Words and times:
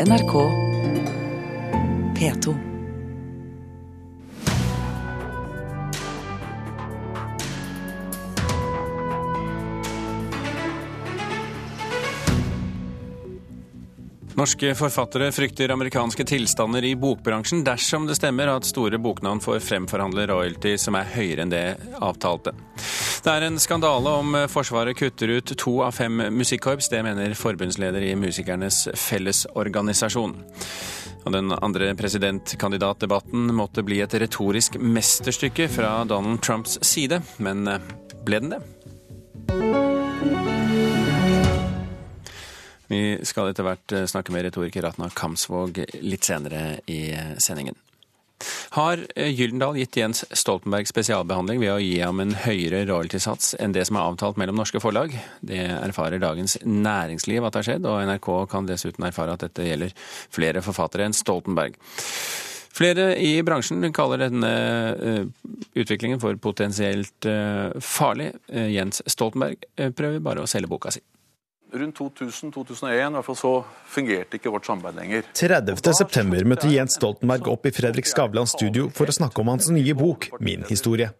NRK 0.00 0.32
P2. 2.18 2.54
Norske 14.34 14.74
forfattere 14.74 15.32
frykter 15.32 15.68
amerikanske 15.68 16.24
tilstander 16.24 16.84
i 16.84 16.96
bokbransjen 16.96 17.62
dersom 17.62 18.08
det 18.10 18.18
stemmer 18.18 18.50
at 18.50 18.66
store 18.66 18.98
boknavn 18.98 19.38
får 19.40 19.62
fremforhandle 19.62 20.26
royalty 20.26 20.74
som 20.74 20.98
er 20.98 21.06
høyere 21.14 21.46
enn 21.46 21.54
det 21.54 21.66
avtalte. 22.02 22.56
Det 23.24 23.32
er 23.32 23.46
en 23.46 23.54
skandale 23.56 24.10
om 24.20 24.34
Forsvaret 24.52 24.98
kutter 24.98 25.30
ut 25.38 25.52
to 25.56 25.78
av 25.80 25.94
fem 25.96 26.18
musikkorps. 26.36 26.90
Det 26.92 26.98
mener 27.06 27.32
forbundsleder 27.32 28.04
i 28.04 28.10
Musikernes 28.20 28.82
Fellesorganisasjon. 29.00 30.34
Og 31.24 31.32
den 31.32 31.54
andre 31.56 31.94
presidentkandidatdebatten 31.96 33.48
måtte 33.56 33.80
bli 33.80 34.02
et 34.04 34.12
retorisk 34.20 34.76
mesterstykke 34.76 35.70
fra 35.72 35.94
Donald 36.04 36.42
Trumps 36.44 36.76
side, 36.84 37.22
men 37.40 37.64
ble 38.28 38.42
den 38.44 38.52
det? 38.52 38.60
Vi 42.92 43.02
skal 43.24 43.54
etter 43.54 43.64
hvert 43.70 43.96
snakke 44.12 44.36
med 44.36 44.50
retoriker 44.50 44.84
Ratna 44.84 45.08
Kamsvåg 45.08 45.80
litt 46.04 46.28
senere 46.28 46.82
i 46.92 47.06
sendingen. 47.40 47.80
Har 48.74 49.02
Gyldendal 49.16 49.78
gitt 49.78 49.96
Jens 49.98 50.24
Stoltenberg 50.34 50.88
spesialbehandling 50.90 51.60
ved 51.62 51.72
å 51.74 51.80
gi 51.82 51.98
ham 52.00 52.22
en 52.22 52.34
høyere 52.44 52.84
royaltysats 52.88 53.54
enn 53.62 53.74
det 53.76 53.86
som 53.88 53.98
er 53.98 54.08
avtalt 54.08 54.40
mellom 54.40 54.58
norske 54.58 54.82
forlag? 54.82 55.14
Det 55.40 55.60
erfarer 55.76 56.22
Dagens 56.22 56.58
Næringsliv 56.64 57.44
at 57.44 57.54
det 57.54 57.62
har 57.62 57.68
skjedd, 57.70 57.88
og 57.90 58.02
NRK 58.08 58.30
kan 58.50 58.68
dessuten 58.68 59.06
erfare 59.06 59.36
at 59.36 59.46
dette 59.46 59.68
gjelder 59.68 59.94
flere 60.34 60.64
forfattere 60.64 61.08
enn 61.08 61.16
Stoltenberg. 61.16 61.78
Flere 62.74 63.12
i 63.22 63.36
bransjen 63.46 63.86
kaller 63.94 64.24
denne 64.24 64.50
utviklingen 65.78 66.18
for 66.18 66.34
potensielt 66.42 67.28
farlig. 67.78 68.32
Jens 68.50 69.04
Stoltenberg 69.06 69.62
prøver 69.94 70.24
bare 70.24 70.42
å 70.42 70.50
selge 70.50 70.72
boka 70.72 70.90
si. 70.90 71.04
Rundt 71.74 71.98
2000-2001 71.98 73.16
hvert 73.16 73.26
fall 73.26 73.38
så 73.38 73.52
fungerte 73.90 74.38
ikke 74.38 74.52
vårt 74.54 74.68
samarbeid 74.68 74.98
lenger. 75.00 75.26
30.9 75.34 76.46
møtte 76.46 76.70
Jens 76.70 76.94
Stoltenberg 77.00 77.48
opp 77.50 77.66
i 77.66 77.72
Fredrik 77.74 78.06
Skavlans 78.06 78.54
studio 78.54 78.86
for 78.94 79.10
å 79.10 79.14
snakke 79.16 79.42
om 79.42 79.50
hans 79.50 79.66
nye 79.74 79.96
bok, 79.98 80.28
Min 80.44 80.62
historie. 80.68 81.10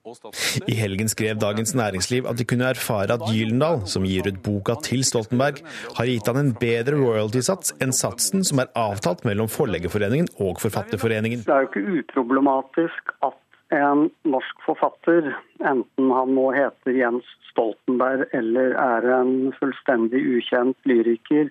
I 0.70 0.76
helgen 0.78 1.10
skrev 1.10 1.40
Dagens 1.42 1.74
Næringsliv 1.74 2.28
at 2.30 2.38
de 2.38 2.46
kunne 2.46 2.70
erfare 2.70 3.16
at 3.18 3.26
Gyldendal, 3.30 3.82
som 3.90 4.06
gir 4.06 4.28
ut 4.30 4.40
boka 4.46 4.78
til 4.84 5.02
Stoltenberg, 5.06 5.62
har 5.98 6.10
gitt 6.10 6.30
han 6.30 6.40
en 6.40 6.52
bedre 6.60 6.98
royalty-sats 7.00 7.74
enn 7.82 7.94
satsen 7.94 8.46
som 8.46 8.62
er 8.62 8.70
avtalt 8.78 9.26
mellom 9.26 9.50
Forleggerforeningen 9.50 10.30
og 10.38 10.62
Forfatterforeningen. 10.62 11.46
Det 11.48 11.54
er 11.54 11.66
jo 11.66 11.72
ikke 11.72 12.04
uproblematisk 12.04 13.16
at 13.26 13.40
en 13.74 14.08
norsk 14.28 14.64
forfatter, 14.66 15.34
enten 15.60 16.10
han 16.10 16.34
nå 16.36 16.48
heter 16.54 16.96
Jens 16.96 17.28
Stoltenberg 17.50 18.26
eller 18.36 18.74
er 18.80 19.08
en 19.20 19.52
fullstendig 19.58 20.22
ukjent 20.38 20.78
lyriker, 20.88 21.50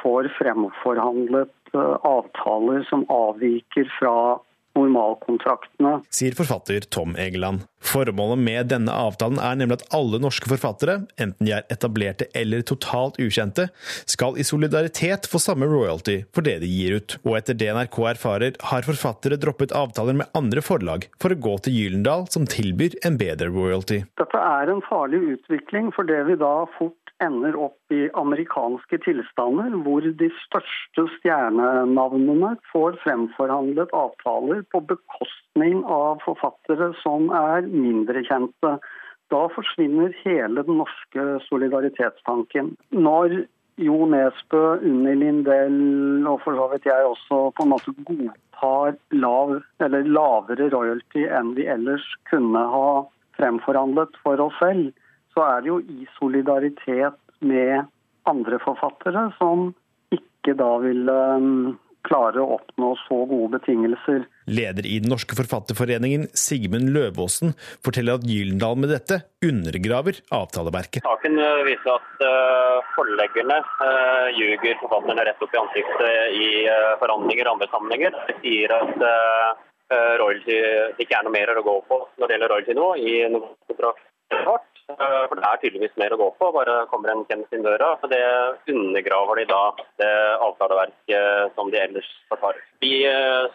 får 0.00 0.30
fremforhandlet 0.38 1.74
avtaler 2.06 2.84
som 2.88 3.04
avviker 3.12 3.90
fra 3.98 4.14
normalkontraktene. 4.80 6.00
Sier 6.10 6.36
forfatter 6.38 6.80
Tom 6.80 7.16
Egeland. 7.16 7.66
Formålet 7.80 8.38
med 8.38 8.68
denne 8.68 8.92
avtalen 8.92 9.40
er 9.40 9.56
nemlig 9.56 9.78
at 9.80 9.86
alle 9.96 10.20
norske 10.20 10.50
forfattere, 10.50 10.98
enten 11.16 11.46
de 11.46 11.54
er 11.56 11.64
etablerte 11.72 12.28
eller 12.36 12.64
totalt 12.66 13.16
ukjente, 13.22 13.70
skal 14.04 14.36
i 14.36 14.44
solidaritet 14.44 15.28
få 15.30 15.40
samme 15.40 15.68
royalty 15.70 16.20
for 16.36 16.44
det 16.44 16.58
de 16.60 16.68
gir 16.68 16.98
ut. 17.00 17.16
Og 17.24 17.38
etter 17.40 17.56
det 17.56 17.70
NRK 17.72 17.98
erfarer, 18.12 18.58
har 18.72 18.86
forfattere 18.86 19.40
droppet 19.40 19.72
avtaler 19.76 20.18
med 20.20 20.28
andre 20.36 20.64
forlag 20.64 21.08
for 21.22 21.32
å 21.32 21.40
gå 21.40 21.56
til 21.64 21.78
Gyldendal, 21.78 22.26
som 22.32 22.48
tilbyr 22.48 22.98
en 23.06 23.16
bedre 23.20 23.48
royalty. 23.54 24.02
Dette 24.20 24.44
er 24.44 24.72
en 24.72 24.84
farlig 24.84 25.22
utvikling, 25.36 25.88
for 25.96 26.08
det 26.08 26.20
vi 26.28 26.36
da 26.40 26.52
fort 26.76 26.99
ender 27.24 27.56
opp 27.56 27.94
i 27.94 28.08
amerikanske 28.18 28.98
tilstander, 29.04 29.74
hvor 29.84 30.04
de 30.22 30.30
største 30.46 31.06
stjernenavnene 31.18 32.54
får 32.72 32.98
fremforhandlet 33.04 33.92
avtaler 33.96 34.64
på 34.72 34.82
bekostning 34.92 35.84
av 35.84 36.22
forfattere 36.24 36.92
som 37.02 37.30
er 37.34 37.68
mindre 37.68 38.24
kjente. 38.26 38.76
Da 39.30 39.44
forsvinner 39.54 40.14
hele 40.24 40.64
den 40.66 40.80
norske 40.82 41.26
solidaritetstanken. 41.46 42.74
Når 42.90 43.42
Jo 43.80 44.04
Nesbø, 44.12 44.80
Unni 44.84 45.14
Lindell 45.16 46.26
og 46.28 46.42
for 46.44 46.58
så 46.58 46.66
vidt 46.72 46.88
jeg 46.90 47.06
også 47.06 47.38
på 47.56 47.64
en 47.64 47.70
måte 47.72 47.94
godtar 48.04 48.98
lav, 49.16 49.54
lavere 49.80 50.66
royalty 50.74 51.24
enn 51.24 51.54
vi 51.56 51.64
ellers 51.70 52.04
kunne 52.28 52.60
ha 52.74 52.90
fremforhandlet 53.38 54.18
for 54.24 54.42
oss 54.44 54.58
selv, 54.60 54.90
så 55.34 55.46
er 55.46 55.62
det 55.62 55.70
jo 55.70 55.78
i 55.80 56.08
solidaritet 56.18 57.18
med 57.40 57.86
andre 58.28 58.58
forfattere 58.62 59.30
som 59.38 59.70
ikke 60.14 60.56
da 60.58 60.70
vil 60.82 61.08
um, 61.10 61.78
klare 62.06 62.40
å 62.40 62.56
oppnå 62.56 62.90
så 63.04 63.18
gode 63.28 63.58
betingelser. 63.58 64.24
Leder 64.50 64.86
i 64.88 64.98
Den 65.02 65.12
norske 65.12 65.36
forfatterforeningen, 65.38 66.26
Sigmund 66.36 66.90
Løvaasen, 66.94 67.52
forteller 67.84 68.18
at 68.18 68.26
Gyldendal 68.28 68.78
med 68.80 68.92
dette 68.94 69.20
undergraver 69.44 70.20
avtaleverket. 70.34 71.04
Saken 71.06 71.36
viser 71.68 71.92
at 71.94 72.24
uh, 72.24 72.92
forleggerne 72.96 73.60
uh, 73.82 74.28
ljuger 74.36 74.78
forfatterne 74.82 75.26
rett 75.28 75.44
opp 75.44 75.56
i 75.56 75.60
ansiktet 75.60 76.38
i 76.40 76.50
uh, 76.66 76.94
forhandlinger 77.02 77.48
og 77.48 77.58
andre 77.58 77.70
sammenhenger. 77.74 78.22
De 78.30 78.38
sier 78.42 78.76
at 78.76 79.08
royalty 80.20 80.54
ikke 81.02 81.16
er 81.18 81.24
noe 81.26 81.34
mer 81.34 81.50
å 81.50 81.64
gå 81.66 81.72
på 81.88 81.96
når 82.20 82.28
det 82.28 82.34
gjelder 82.36 82.52
royalty 82.52 82.74
nå 82.78 82.90
i 83.02 83.14
noen 83.26 83.48
kontrakt. 83.66 84.69
For 84.98 85.38
det 85.38 85.46
er 85.46 85.60
tydeligvis 85.62 85.96
mer 86.00 86.14
å 86.14 86.18
gå 86.20 86.28
på, 86.38 86.50
bare 86.54 86.84
kommer 86.90 87.12
en 87.12 87.24
kjent 87.28 87.54
inn 87.54 87.64
døra. 87.66 87.92
For 88.02 88.12
det 88.12 88.22
undergraver 88.72 89.40
de 89.40 89.46
da 89.50 89.62
det 90.02 90.12
avtaleverket 90.46 91.56
som 91.56 91.70
de 91.72 91.80
ellers 91.82 92.08
forsvarer. 92.32 92.62
Vi 92.80 92.94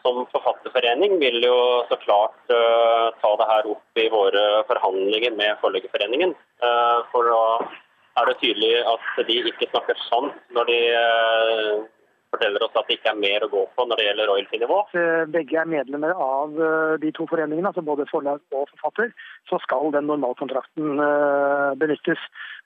som 0.03 0.21
forfatterforening 0.33 1.17
vil 1.21 1.39
jo 1.43 1.57
så 1.89 1.97
klart 2.03 2.53
uh, 2.53 3.09
ta 3.21 3.31
det 3.41 3.49
her 3.49 3.71
opp 3.73 4.01
i 4.01 4.07
våre 4.13 4.43
forhandlinger 4.69 5.33
med 5.39 5.57
Forleggerforeningen. 5.63 6.35
For 7.11 7.27
da 7.31 7.41
er 8.21 8.29
det 8.29 8.37
tydelig 8.39 8.73
at 8.87 9.25
de 9.27 9.41
ikke 9.51 9.69
snakker 9.71 9.99
sant 10.07 10.37
når 10.55 10.69
de 10.71 10.79
forteller 12.35 12.67
oss 12.67 12.75
at 12.77 12.89
det 12.89 12.99
ikke 12.99 13.13
er 13.13 13.21
mer 13.23 13.45
å 13.45 13.51
gå 13.51 13.63
på 13.73 13.87
når 13.89 14.01
det 14.01 14.07
gjelder 14.09 14.31
royalty-nivå. 14.31 14.79
Begge 15.33 15.61
er 15.61 15.71
medlemmer 15.71 16.13
av 16.13 16.59
de 17.01 17.13
to 17.15 17.27
foreningene, 17.31 17.71
altså 17.71 17.85
både 17.85 18.07
forlag 18.11 18.43
og 18.55 18.67
forfatter. 18.75 19.13
Så 19.49 19.59
skal 19.65 19.93
den 19.95 20.07
normalkontrakten 20.11 20.99
benyttes. 21.81 22.21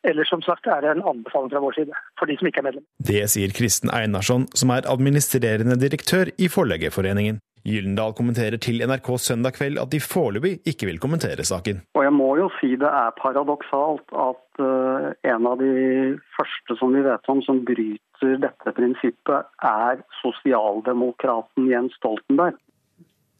Eller 0.08 0.28
som 0.30 0.44
sagt 0.46 0.68
er 0.72 0.84
det 0.84 0.94
en 0.94 1.04
anbefaling 1.04 1.52
fra 1.52 1.62
vår 1.64 1.76
side, 1.76 2.02
for 2.20 2.30
de 2.30 2.38
som 2.40 2.48
ikke 2.48 2.62
er 2.62 2.70
medlem. 2.70 2.86
Det 3.10 3.26
sier 3.32 3.52
Kristen 3.56 3.92
Einarsson, 3.92 4.48
som 4.56 4.72
er 4.72 4.88
administrerende 4.88 5.76
direktør 5.80 6.32
i 6.40 6.48
Forleggerforeningen. 6.52 7.42
Gyldendal 7.68 8.14
kommenterer 8.18 8.60
til 8.62 8.84
NRK 8.88 9.10
søndag 9.20 9.58
kveld 9.58 9.80
at 9.82 9.92
de 9.92 10.00
foreløpig 10.04 10.60
ikke 10.70 10.90
vil 10.90 11.02
kommentere 11.02 11.46
saken. 11.48 11.82
Og 11.98 12.06
jeg 12.06 12.14
må 12.16 12.30
jo 12.40 12.48
si 12.60 12.76
det 12.80 12.88
er 12.90 13.16
paradoksalt 13.20 14.16
at 14.28 14.64
uh, 14.64 15.10
en 15.34 15.50
av 15.50 15.60
de 15.60 16.16
første 16.38 16.80
som 16.80 16.96
vi 16.96 17.04
vet 17.06 17.32
om 17.32 17.44
som 17.46 17.62
bryter 17.68 18.40
dette 18.44 18.74
prinsippet, 18.76 19.48
er 19.64 20.02
sosialdemokraten 20.22 21.70
Jens 21.72 21.96
Stoltenberg. 22.00 22.58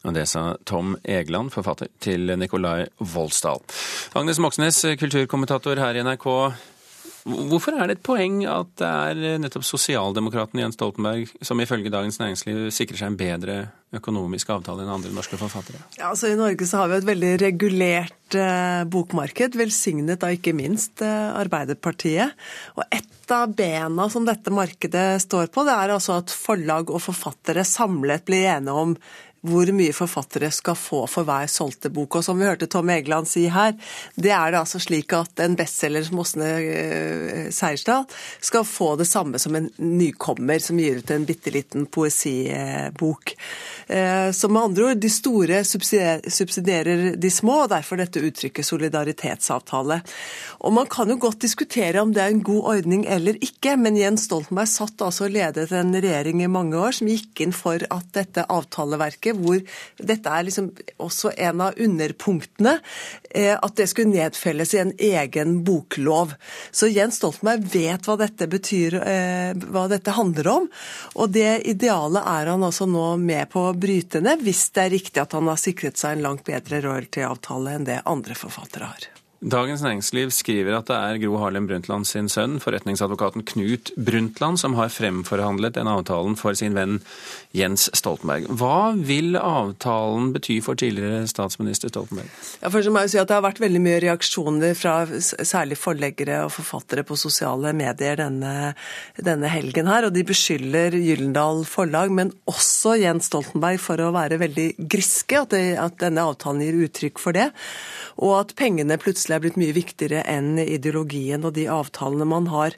Og 0.08 0.14
Det 0.16 0.24
sa 0.28 0.56
Tom 0.64 0.94
Egeland, 1.04 1.52
forfatter 1.52 1.90
til 2.00 2.32
Nikolai 2.40 2.86
Volsdal. 2.98 3.60
Agnes 4.16 4.40
Moxnes, 4.40 4.78
kulturkommentator 4.96 5.76
her 5.76 5.98
i 5.98 6.04
NRK. 6.06 6.26
Hvorfor 7.28 7.76
er 7.76 7.90
det 7.90 7.98
et 7.98 8.06
poeng 8.06 8.40
at 8.48 8.70
det 8.80 8.88
er 8.88 9.42
nettopp 9.42 9.66
sosialdemokraten 9.66 10.62
Jens 10.62 10.78
Stoltenberg 10.78 11.28
som 11.44 11.60
ifølge 11.60 11.92
Dagens 11.92 12.20
Næringsliv 12.20 12.70
sikrer 12.72 13.00
seg 13.00 13.12
en 13.12 13.20
bedre 13.20 13.56
økonomisk 13.96 14.52
avtale 14.54 14.84
enn 14.84 14.92
andre 14.94 15.12
norske 15.12 15.38
forfattere? 15.40 15.82
Ja, 15.98 16.12
altså 16.12 16.30
I 16.30 16.38
Norge 16.38 16.68
så 16.68 16.80
har 16.80 16.90
vi 16.90 17.00
et 17.00 17.08
veldig 17.08 17.32
regulert 17.42 18.38
eh, 18.38 18.82
bokmarked, 18.88 19.58
velsignet 19.58 20.24
av 20.24 20.36
ikke 20.36 20.54
minst 20.56 21.02
eh, 21.04 21.30
Arbeiderpartiet. 21.40 22.36
Og 22.78 22.84
et 22.88 23.34
av 23.34 23.52
bena 23.56 24.08
som 24.10 24.24
dette 24.26 24.54
markedet 24.54 25.08
står 25.26 25.50
på, 25.52 25.66
det 25.66 25.74
er 25.76 25.96
altså 25.96 26.20
at 26.22 26.32
forlag 26.34 26.90
og 26.90 27.02
forfattere 27.04 27.66
samlet 27.66 28.24
blir 28.26 28.48
enige 28.54 28.86
om 28.86 28.96
hvor 29.46 29.70
mye 29.72 29.94
forfattere 29.96 30.50
skal 30.52 30.76
få 30.76 31.04
for 31.08 31.28
hver 31.28 31.48
solgte 31.50 31.90
bok. 31.92 32.18
Og 32.18 32.24
som 32.26 32.38
vi 32.40 32.48
hørte 32.48 32.68
Tom 32.70 32.90
Egeland 32.92 33.28
si 33.30 33.46
her, 33.52 33.72
det 34.14 34.32
er 34.36 34.52
det 34.52 34.60
altså 34.60 34.80
slik 34.82 35.14
at 35.16 35.40
en 35.44 35.56
bestselger 35.58 36.04
som 36.08 36.20
Åsne 36.20 36.50
eh, 36.60 37.46
Seierstad 37.54 38.10
skal 38.40 38.66
få 38.68 38.92
det 39.00 39.08
samme 39.08 39.40
som 39.40 39.56
en 39.56 39.70
nykommer 39.80 40.60
som 40.62 40.80
gir 40.80 41.00
ut 41.00 41.14
en 41.14 41.24
bitte 41.28 41.52
liten 41.54 41.86
poesibok. 41.86 43.34
Eh, 43.86 44.28
så 44.36 44.52
med 44.52 44.62
andre 44.62 44.90
ord, 44.90 45.00
de 45.00 45.12
store 45.12 45.62
subsidierer 45.64 47.16
de 47.16 47.32
små, 47.32 47.62
og 47.64 47.72
derfor 47.72 48.00
dette 48.00 48.22
uttrykket 48.24 48.66
solidaritetsavtale. 48.66 50.00
Og 50.60 50.76
man 50.76 50.88
kan 50.90 51.08
jo 51.08 51.16
godt 51.20 51.40
diskutere 51.46 52.02
om 52.04 52.12
det 52.12 52.22
er 52.22 52.34
en 52.34 52.44
god 52.44 52.74
ordning 52.76 53.06
eller 53.08 53.38
ikke, 53.40 53.78
men 53.80 53.96
Jens 53.96 54.28
Stoltenberg 54.28 54.68
satt 54.68 55.00
altså 55.00 55.30
og 55.30 55.34
ledet 55.34 55.70
en 55.76 55.94
regjering 55.94 56.42
i 56.42 56.50
mange 56.50 56.78
år 56.78 56.96
som 56.96 57.10
gikk 57.10 57.42
inn 57.44 57.54
for 57.54 57.82
at 57.92 58.08
dette 58.16 58.46
avtaleverket, 58.50 59.29
hvor 59.38 59.60
dette 59.96 60.32
er 60.32 60.46
liksom 60.46 60.70
også 61.00 61.32
en 61.36 61.64
av 61.66 61.78
underpunktene, 61.80 62.76
eh, 63.30 63.54
at 63.54 63.76
det 63.76 63.88
skulle 63.90 64.14
nedfelles 64.14 64.74
i 64.74 64.82
en 64.82 64.92
egen 64.96 65.60
boklov. 65.66 66.34
Så 66.70 66.90
Jens 66.90 67.20
Stoltenberg 67.20 67.68
vet 67.72 68.08
hva 68.08 68.18
dette 68.20 68.48
betyr, 68.50 68.98
eh, 69.00 69.52
hva 69.70 69.86
dette 69.90 70.16
handler 70.16 70.52
om. 70.54 70.68
Og 71.14 71.30
det 71.34 71.62
idealet 71.70 72.26
er 72.26 72.52
han 72.54 72.66
altså 72.66 72.88
nå 72.90 73.14
med 73.20 73.50
på 73.52 73.68
å 73.68 73.76
bryte 73.76 74.22
ned, 74.24 74.44
hvis 74.46 74.68
det 74.74 74.86
er 74.86 74.94
riktig 74.96 75.22
at 75.22 75.38
han 75.38 75.50
har 75.50 75.60
sikret 75.60 76.00
seg 76.00 76.18
en 76.18 76.28
langt 76.30 76.46
bedre 76.48 76.82
royalty-avtale 76.84 77.78
enn 77.78 77.88
det 77.88 78.02
andre 78.08 78.38
forfattere 78.38 78.92
har. 78.92 79.10
Dagens 79.40 79.80
Næringsliv 79.80 80.28
skriver 80.36 80.74
at 80.76 80.90
det 80.90 80.96
er 81.00 81.18
Gro 81.22 81.38
Harlem 81.40 81.64
Brundtland 81.64 82.04
sin 82.04 82.26
sønn, 82.28 82.58
forretningsadvokaten 82.60 83.40
Knut 83.48 83.88
Brundtland, 83.96 84.58
som 84.60 84.74
har 84.76 84.90
fremforhandlet 84.92 85.78
den 85.78 85.88
avtalen 85.88 86.34
for 86.36 86.52
sin 86.52 86.74
venn 86.76 86.98
Jens 87.56 87.86
Stoltenberg. 87.96 88.50
Hva 88.60 88.92
vil 88.92 89.38
avtalen 89.40 90.34
bety 90.34 90.58
for 90.60 90.76
tidligere 90.76 91.22
statsminister 91.30 91.88
Stoltenberg? 91.88 92.28
Ja, 92.60 92.68
først 92.68 92.92
må 92.92 93.00
jeg 93.00 93.14
si 93.14 93.20
at 93.22 93.30
Det 93.30 93.38
har 93.38 93.46
vært 93.46 93.62
veldig 93.64 93.80
mye 93.80 94.02
reaksjoner 94.04 94.76
fra 94.76 94.98
særlig 95.08 95.80
forleggere 95.80 96.42
og 96.44 96.52
forfattere 96.58 97.06
på 97.08 97.16
sosiale 97.16 97.72
medier 97.72 98.20
denne, 98.20 98.74
denne 99.16 99.48
helgen 99.48 99.88
her, 99.88 100.04
og 100.04 100.12
de 100.18 100.26
beskylder 100.28 100.98
Gyllendal 100.98 101.64
Forlag, 101.64 102.12
men 102.12 102.34
også 102.44 102.98
Jens 103.00 103.32
Stoltenberg, 103.32 103.80
for 103.80 104.04
å 104.04 104.12
være 104.12 104.42
veldig 104.44 104.68
griske, 104.84 105.46
at, 105.46 105.56
det, 105.56 105.80
at 105.80 105.96
denne 106.04 106.28
avtalen 106.28 106.60
gir 106.66 106.82
uttrykk 106.90 107.24
for 107.24 107.40
det, 107.40 107.48
og 108.20 108.36
at 108.42 108.56
pengene 108.58 109.00
plutselig 109.00 109.29
plutselig 109.30 109.38
er 109.38 109.44
blitt 109.44 109.58
mye 109.60 109.74
viktigere 109.76 110.22
enn 110.26 110.58
ideologien 110.58 111.44
og 111.44 111.54
de 111.54 111.68
avtalene 111.70 112.26
man 112.26 112.48
har. 112.50 112.74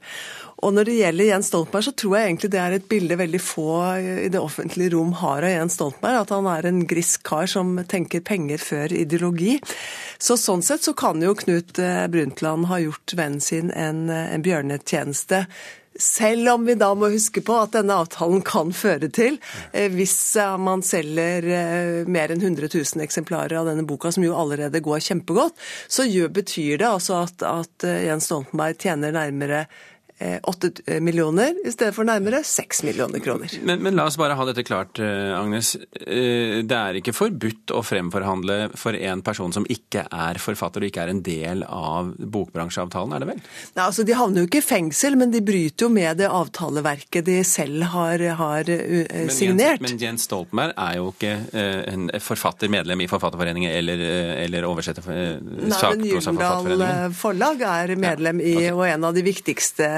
Og 0.63 0.73
når 0.75 0.87
det 0.87 0.97
gjelder 1.01 1.27
Jens 1.27 1.49
Stoltenberg, 1.51 1.85
så 1.85 1.93
tror 1.93 2.17
jeg 2.17 2.27
egentlig 2.29 2.51
det 2.53 2.61
er 2.61 2.73
et 2.77 2.89
bilde 2.89 3.19
veldig 3.19 3.41
få 3.43 3.69
i 3.99 4.29
det 4.31 4.39
offentlige 4.39 4.93
rom 4.95 5.13
har 5.19 5.43
av 5.43 5.51
Jens 5.51 5.75
Stoltenberg. 5.75 6.21
At 6.23 6.31
han 6.31 6.47
er 6.47 6.69
en 6.69 6.85
grisk 6.87 7.25
kar 7.27 7.49
som 7.51 7.81
tenker 7.89 8.23
penger 8.23 8.63
før 8.63 8.93
ideologi. 8.95 9.59
Så 10.23 10.37
sånn 10.39 10.63
sett 10.63 10.85
så 10.85 10.95
kan 10.95 11.23
jo 11.23 11.35
Knut 11.35 11.79
Brundtland 12.13 12.69
ha 12.71 12.79
gjort 12.79 13.17
vennen 13.17 13.43
sin 13.43 13.73
en, 13.75 14.07
en 14.11 14.45
bjørnetjeneste 14.45 15.47
selv 15.99 16.49
om 16.49 16.65
vi 16.67 16.75
da 16.75 16.93
må 16.95 17.11
huske 17.13 17.43
på 17.45 17.57
at 17.61 17.75
denne 17.77 17.97
avtalen 18.03 18.43
kan 18.47 18.73
føre 18.77 19.11
til, 19.13 19.39
eh, 19.73 19.91
hvis 19.93 20.37
eh, 20.41 20.57
man 20.61 20.85
selger 20.87 21.47
eh, 21.47 22.09
mer 22.09 22.33
enn 22.33 22.43
100 22.43 22.71
000 22.73 23.05
eksemplarer 23.05 23.59
av 23.61 23.71
denne 23.71 23.87
boka, 23.89 24.13
som 24.13 24.25
jo 24.25 24.37
allerede 24.39 24.83
går 24.85 25.05
kjempegodt, 25.05 25.59
så 25.89 26.07
betyr 26.33 26.81
det 26.81 26.89
altså 26.89 27.23
at, 27.27 27.43
at 27.43 27.89
Jens 28.07 28.31
Stoltenberg 28.31 28.79
tjener 28.81 29.15
nærmere 29.15 29.67
8 30.43 30.71
eh, 30.87 31.01
millioner 31.01 31.55
i 31.67 31.73
stedet 31.73 31.95
for 31.97 32.09
nærmere 32.09 32.43
6 32.47 32.83
millioner 32.87 33.23
kroner. 33.23 33.53
Men, 33.63 33.83
men, 33.85 33.97
la 33.99 34.07
oss 34.09 34.19
bare 34.21 34.37
ha 34.39 34.47
dette 34.49 34.65
klart, 34.67 34.99
eh, 35.03 35.33
Agnes. 35.37 35.75
Eh, 35.77 36.63
det 36.67 36.79
er 36.79 36.99
ikke 37.01 37.15
forbudt 37.17 37.75
å 37.75 37.83
fremforhandle 37.87 38.73
for 38.79 38.97
en 38.97 39.23
person 39.25 39.53
som 39.55 39.67
ikke 39.71 40.07
er 40.09 40.41
forfatter 40.43 40.85
og 40.85 40.91
ikke 40.91 41.05
er 41.05 41.13
en 41.13 41.23
del 41.27 41.65
av 41.67 42.13
bokbransjeavtalen, 42.17 43.17
er 43.17 43.25
det 43.25 43.31
vel? 43.33 43.43
Nei, 43.77 43.85
altså 43.85 44.07
De 44.07 44.17
havner 44.17 44.45
jo 44.45 44.51
ikke 44.51 44.63
i 44.63 44.67
fengsel, 44.67 45.19
men 45.21 45.35
de 45.35 45.43
bryter 45.45 45.87
jo 45.87 45.91
med 45.93 46.23
det 46.23 46.31
avtaleverket 46.31 47.27
de 47.29 47.39
selv 47.47 47.89
har, 47.93 48.23
har 48.39 48.73
men 48.73 49.33
signert. 49.33 49.83
Men 49.83 49.93
Jens, 49.93 49.99
men 49.99 50.05
Jens, 50.07 50.27
Stoltenberg 50.29 50.75
er 50.77 50.99
jo 50.99 51.11
ikke 51.13 51.33
en 51.93 52.09
forfatter, 52.23 52.71
medlem 52.73 53.03
i 53.05 53.09
Forfatterforeningen 53.11 53.73
eller, 53.73 54.01
eller 54.45 54.67
oversetter 54.69 55.03
forfatterforeningen. 55.03 55.69
Nei, 55.73 55.91
men 55.97 56.07
Gyldendal 56.07 57.15
Forlag 57.17 57.63
er 57.67 57.95
medlem 58.01 58.41
i, 58.43 58.55
og 58.73 58.85
en 58.87 59.07
av 59.09 59.17
de 59.17 59.25
viktigste 59.27 59.89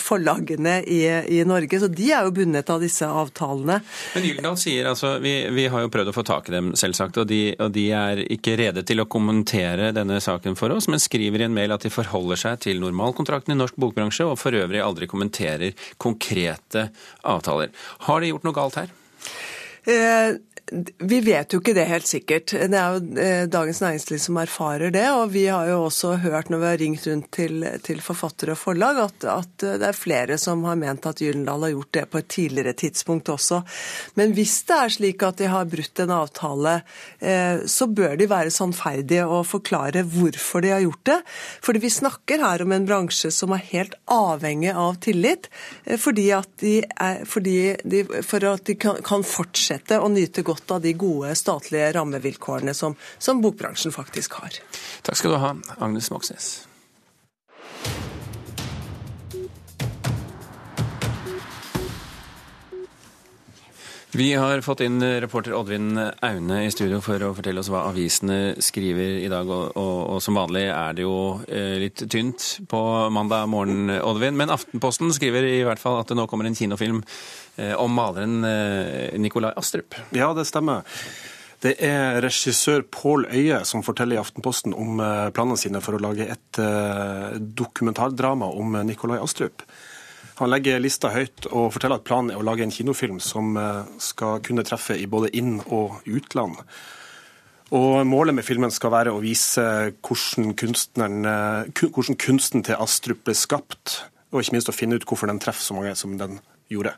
forlagene 0.00 0.78
i, 0.82 1.00
i, 1.36 1.40
Norge. 1.48 1.80
Så 1.80 1.88
de 1.92 2.10
er 2.12 2.26
jo 2.26 2.34
bundet 2.36 2.70
av 2.72 2.82
disse 2.82 3.06
avtalene. 3.06 3.78
Men 4.14 4.26
Gyldendal 4.26 4.58
sier 4.60 4.90
altså 4.90 5.16
vi, 5.22 5.34
vi, 5.54 5.66
har 5.72 5.84
jo 5.84 5.92
prøvd 5.92 6.12
å 6.12 6.16
få 6.16 6.26
tak 6.26 6.50
i 6.50 6.56
dem, 6.56 6.72
selvsagt, 6.78 7.20
og 7.22 7.28
de, 7.30 7.40
og 7.62 7.72
de, 7.74 7.86
er 7.96 8.22
ikke 8.32 8.56
rede 8.58 8.84
til 8.86 9.02
å 9.02 9.08
kommentere 9.10 9.92
denne 9.96 10.18
saken 10.22 10.58
for 10.58 10.74
oss, 10.74 10.88
men 10.92 11.02
skriver 11.02 11.44
i 11.44 11.48
en 11.48 11.56
mail 11.56 11.74
at 11.76 11.86
de 11.86 11.92
forholder 11.92 12.40
seg 12.40 12.64
til 12.66 12.82
normalkontrakten 12.82 13.54
i 13.54 13.58
norsk 13.58 13.78
bokbransje, 13.80 14.26
og 14.26 14.38
for 14.40 14.56
øvrig 14.56 14.82
aldri 14.84 15.08
kommenterer 15.10 15.88
konkrete 16.02 16.88
avtaler. 17.26 17.72
Har 18.08 18.22
de 18.22 18.32
gjort 18.32 18.46
noe 18.46 18.56
galt 18.56 18.80
her? 18.82 18.92
Eh, 19.86 20.34
vi 20.98 21.20
vet 21.22 21.52
jo 21.54 21.60
ikke 21.60 21.74
det 21.76 21.84
helt 21.86 22.08
sikkert. 22.08 22.50
Det 22.50 22.74
er 22.74 22.96
jo 22.96 23.18
eh, 23.22 23.44
Dagens 23.50 23.80
Næringsliv 23.84 24.18
som 24.18 24.38
erfarer 24.40 24.90
det. 24.94 25.04
Og 25.14 25.30
vi 25.30 25.44
har 25.46 25.68
jo 25.70 25.84
også 25.86 26.16
hørt 26.24 26.50
når 26.50 26.62
vi 26.62 26.66
har 26.66 26.80
ringt 26.80 27.06
rundt 27.06 27.28
til, 27.36 27.66
til 27.86 28.02
forfattere 28.02 28.56
og 28.56 28.58
forlag, 28.58 28.98
at, 29.04 29.26
at, 29.30 29.52
det 29.62 29.86
er 29.86 29.96
flere 29.96 30.38
som 30.42 30.64
har 30.66 30.78
ment 30.80 31.06
at 31.06 31.22
Gyllendal 31.22 31.68
har 31.68 31.74
gjort 31.74 31.92
det 31.94 32.04
på 32.10 32.20
et 32.20 32.30
tidligere 32.34 32.74
tidspunkt 32.82 33.30
også. 33.30 33.60
Men 34.18 34.34
hvis 34.34 34.56
det 34.66 34.80
er 34.80 34.94
slik 34.96 35.22
at 35.26 35.38
de 35.38 35.50
har 35.52 35.70
brutt 35.70 36.02
en 36.02 36.14
avtale, 36.16 36.74
eh, 37.20 37.62
så 37.70 37.86
bør 37.86 38.18
de 38.18 38.28
være 38.30 38.54
sannferdige 38.54 39.26
og 39.26 39.46
forklare 39.46 40.02
hvorfor 40.02 40.66
de 40.66 40.74
har 40.74 40.82
gjort 40.82 41.04
det. 41.12 41.20
Fordi 41.62 41.84
vi 41.86 41.92
snakker 41.94 42.42
her 42.42 42.66
om 42.66 42.74
en 42.74 42.88
bransje 42.90 43.30
som 43.34 43.54
er 43.54 43.64
helt 43.70 43.94
avhengig 44.10 44.74
av 44.74 44.98
tillit, 45.06 45.46
eh, 45.84 45.94
fordi 46.00 46.26
at 46.34 46.50
de, 46.64 46.76
fordi 47.28 47.58
de 47.86 48.02
for 48.26 48.50
at 48.50 48.66
de 48.66 48.74
kan, 48.80 48.98
kan 49.06 49.22
fortsette 49.26 50.02
å 50.02 50.10
nyte 50.10 50.42
godt 50.46 50.55
godt 50.56 50.76
av 50.78 50.80
de 50.80 50.94
gode 50.96 51.34
statlige 51.36 51.92
rammevilkårene 51.98 52.74
som, 52.74 52.96
som 53.18 53.42
bokbransjen 53.44 53.92
faktisk 53.92 54.40
har. 54.40 54.56
Takk 55.02 55.20
skal 55.20 55.36
du 55.36 55.42
ha, 55.42 55.52
Agnes 55.78 56.10
Moxnes. 56.10 56.66
Vi 64.16 64.34
har 64.34 64.60
fått 64.60 64.80
inn 64.80 65.02
reporter 65.20 65.52
Oddvin 65.52 65.98
Aune 66.24 66.62
i 66.64 66.70
studio 66.72 67.02
for 67.04 67.20
å 67.20 67.34
fortelle 67.36 67.60
oss 67.60 67.68
hva 67.68 67.82
avisene 67.90 68.54
skriver 68.64 69.18
i 69.20 69.28
dag. 69.28 69.44
Og, 69.44 69.74
og, 69.76 69.96
og 70.14 70.22
som 70.24 70.38
vanlig 70.38 70.62
er 70.72 70.94
det 70.96 71.04
jo 71.04 71.16
eh, 71.44 71.74
litt 71.82 72.00
tynt 72.08 72.46
på 72.70 72.80
mandag 73.12 73.44
morgen, 73.52 73.90
Oddvin. 73.92 74.38
Men 74.40 74.54
Aftenposten 74.54 75.12
skriver 75.12 75.44
i 75.50 75.58
hvert 75.68 75.82
fall 75.82 75.98
at 76.00 76.08
det 76.08 76.16
nå 76.16 76.24
kommer 76.30 76.48
en 76.48 76.56
kinofilm 76.56 77.02
eh, 77.60 77.74
om 77.76 77.92
maleren 77.92 78.38
eh, 78.48 79.18
Nikolai 79.20 79.50
Astrup. 79.52 79.98
Ja, 80.16 80.30
det 80.38 80.46
stemmer. 80.48 80.88
Det 81.60 81.74
er 81.84 82.16
regissør 82.24 82.86
Pål 82.88 83.28
Øye 83.28 83.58
som 83.68 83.84
forteller 83.84 84.16
i 84.16 84.22
Aftenposten 84.22 84.72
om 84.72 84.96
planene 85.36 85.60
sine 85.60 85.84
for 85.84 85.98
å 85.98 86.00
lage 86.00 86.24
et 86.24 86.62
dokumentardrama 87.60 88.48
om 88.48 88.80
Nikolai 88.88 89.20
Astrup. 89.20 89.64
Han 90.36 90.52
legger 90.52 90.82
lista 90.82 91.08
høyt 91.14 91.48
og 91.48 91.70
forteller 91.72 92.00
at 92.00 92.04
planen 92.04 92.34
er 92.34 92.40
å 92.40 92.44
lage 92.44 92.64
en 92.66 92.72
kinofilm 92.72 93.18
som 93.24 93.56
eh, 93.56 93.88
skal 94.02 94.42
kunne 94.44 94.66
treffe 94.68 94.96
i 94.98 95.08
både 95.08 95.30
inn- 95.36 95.62
og 95.64 96.02
utland. 96.04 96.58
Og 97.74 98.04
Målet 98.06 98.36
med 98.36 98.44
filmen 98.46 98.70
skal 98.70 98.92
være 98.92 99.14
å 99.14 99.22
vise 99.22 99.64
hvordan, 100.04 100.52
eh, 101.26 101.86
hvordan 101.88 102.18
kunsten 102.20 102.66
til 102.66 102.76
Astrup 102.76 103.24
ble 103.24 103.34
skapt, 103.34 104.02
og 104.30 104.42
ikke 104.42 104.58
minst 104.58 104.68
å 104.68 104.76
finne 104.76 104.98
ut 104.98 105.06
hvorfor 105.08 105.32
den 105.32 105.40
treffer 105.40 105.64
så 105.64 105.76
mange 105.78 105.94
som 105.96 106.18
den 106.20 106.36
gjorde. 106.68 106.92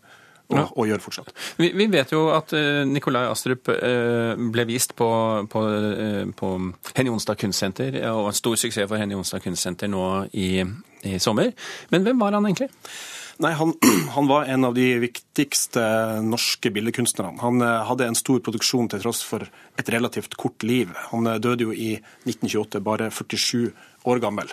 Og, 0.48 0.72
og, 0.80 0.86
gjør 0.88 1.02
fortsatt. 1.04 1.30
Vi, 1.60 1.68
vi, 1.76 1.86
vet 1.92 2.08
jo 2.08 2.22
at 2.32 2.54
uh, 2.56 2.80
Nikolai 2.88 3.26
Astrup 3.28 3.68
ble 3.68 4.64
vist 4.64 4.94
på, 4.96 5.08
på, 5.52 5.64
på 6.40 6.48
Henny 6.96 7.12
Onsdag 7.12 7.36
kunstsenter, 7.42 7.98
og 8.14 8.30
en 8.30 8.38
stor 8.38 8.56
suksess 8.56 8.88
for 8.88 8.96
Henny 8.96 9.12
Onsdag 9.12 9.44
kunstsenter 9.44 9.92
nå 9.92 10.06
i, 10.32 10.64
i 11.04 11.20
sommer. 11.20 11.52
Men 11.92 12.08
hvem 12.08 12.24
var 12.24 12.38
han 12.38 12.48
egentlig? 12.48 12.70
Nei, 13.38 13.52
han, 13.52 13.74
han, 14.14 14.26
var 14.26 14.44
en 14.44 14.64
av 14.64 14.74
de 14.74 14.86
viktigste 14.98 15.82
norske 16.26 16.70
billedkunstnerne. 16.74 17.38
Han 17.42 17.62
eh, 17.62 17.82
hadde 17.86 18.08
en 18.10 18.18
stor 18.18 18.42
produksjon 18.42 18.90
til 18.90 19.02
tross 19.04 19.22
for 19.26 19.46
et 19.78 19.90
relativt 19.94 20.34
kort 20.40 20.66
liv. 20.66 20.90
Han 21.12 21.30
eh, 21.30 21.38
døde 21.42 21.68
jo 21.68 21.74
i 21.74 21.92
1928, 22.26 22.82
bare 22.82 23.10
47 23.14 23.70
år 24.10 24.22
gammel. 24.24 24.50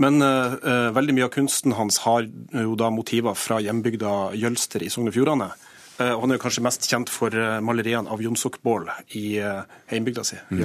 Men 0.00 0.22
uh, 0.22 0.54
veldig 0.94 1.12
mye 1.12 1.26
av 1.26 1.32
kunsten 1.34 1.74
hans 1.76 1.98
har 2.06 2.22
jo 2.24 2.76
da 2.78 2.86
motiver 2.94 3.34
fra 3.36 3.58
hjembygda 3.60 4.30
Jølster 4.38 4.80
i 4.86 4.88
Sogn 4.88 5.10
og 5.10 5.16
Fjordane. 5.16 5.50
Uh, 5.98 6.14
han 6.14 6.30
er 6.30 6.38
jo 6.38 6.44
kanskje 6.46 6.62
mest 6.64 6.86
kjent 6.88 7.10
for 7.12 7.34
maleriene 7.66 8.08
av 8.08 8.22
Jonsok 8.24 8.56
Sokkbål 8.56 8.88
i 9.18 9.24
uh, 9.44 9.66
heimbygda 9.90 10.24
si, 10.24 10.38
mm. 10.48 10.62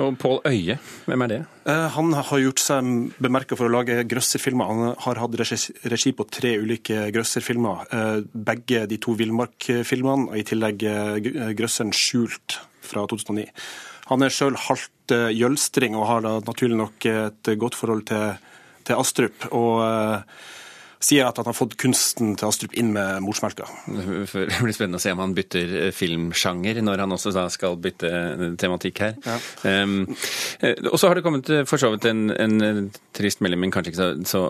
Og 0.00 0.16
Pål 0.20 0.40
Øye, 0.48 0.76
hvem 1.06 1.24
er 1.24 1.30
det? 1.30 1.38
Eh, 1.68 1.86
han 1.94 2.12
har 2.16 2.42
gjort 2.42 2.62
seg 2.62 2.90
bemerka 3.22 3.58
for 3.58 3.68
å 3.68 3.74
lage 3.74 4.04
grøsserfilmer. 4.08 4.70
Han 4.70 4.94
har 5.04 5.20
hatt 5.20 5.36
regi 5.92 6.12
på 6.16 6.26
tre 6.32 6.54
ulike 6.62 7.08
grøsserfilmer. 7.14 7.84
Eh, 7.92 8.22
begge 8.50 8.86
de 8.90 9.00
to 9.02 9.16
villmarkfilmene, 9.18 10.30
og 10.30 10.38
i 10.38 10.46
tillegg 10.46 10.84
grøsseren 11.58 11.92
'Skjult' 11.92 12.60
fra 12.80 13.06
2009. 13.06 13.50
Han 14.10 14.22
er 14.22 14.34
sjøl 14.34 14.56
halvt 14.56 15.12
jølstring 15.36 15.94
og 15.94 16.06
har 16.06 16.24
da 16.24 16.32
naturlig 16.40 16.78
nok 16.78 17.06
et 17.06 17.50
godt 17.58 17.76
forhold 17.78 18.06
til, 18.06 18.38
til 18.84 18.98
Astrup. 18.98 19.46
og 19.52 20.24
sier 21.00 21.24
at 21.24 21.38
han 21.40 21.48
har 21.48 21.56
fått 21.56 21.78
kunsten 21.80 22.34
til 22.38 22.48
å 22.50 22.52
strupe 22.52 22.76
inn 22.78 22.92
med 22.92 23.22
morsmelka. 23.24 23.64
Det 23.88 24.60
blir 24.60 24.74
spennende 24.76 25.00
å 25.00 25.02
se 25.02 25.14
om 25.14 25.22
han 25.22 25.34
bytter 25.36 25.72
eh, 25.86 25.92
filmsjanger 25.96 26.82
når 26.84 27.04
han 27.04 27.16
også 27.16 27.32
skal 27.52 27.78
bytte 27.80 28.10
eh, 28.10 28.42
tematikk 28.60 29.00
her. 29.06 29.14
Ja. 29.24 29.38
Um, 29.64 30.02
og 30.90 30.98
så 31.00 31.08
har 31.08 31.16
det 31.16 31.24
kommet 31.24 31.48
for 31.68 31.80
så 31.80 31.92
vidt 31.94 32.08
en, 32.10 32.28
en 32.34 32.90
trist 33.16 33.40
melding, 33.40 33.62
men 33.64 33.72
kanskje 33.72 33.94
ikke 33.94 34.02
så, 34.02 34.10
så, 34.28 34.42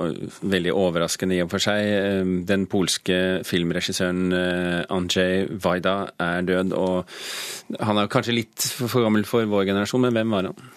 veldig 0.50 0.74
overraskende 0.74 1.38
i 1.38 1.42
og 1.44 1.52
for 1.52 1.62
seg. 1.62 1.86
Ehm, 2.00 2.32
den 2.48 2.66
polske 2.70 3.18
filmregissøren 3.46 4.34
Andrzej 4.90 5.46
Wajda 5.62 5.94
er 6.22 6.48
død, 6.48 6.74
og 6.74 7.78
han 7.78 8.00
er 8.00 8.10
kanskje 8.10 8.36
litt 8.36 8.66
for 8.80 9.04
gammel 9.04 9.26
for 9.28 9.46
vår 9.50 9.68
generasjon, 9.70 10.02
men 10.06 10.18
hvem 10.18 10.34
var 10.34 10.50
han? 10.50 10.74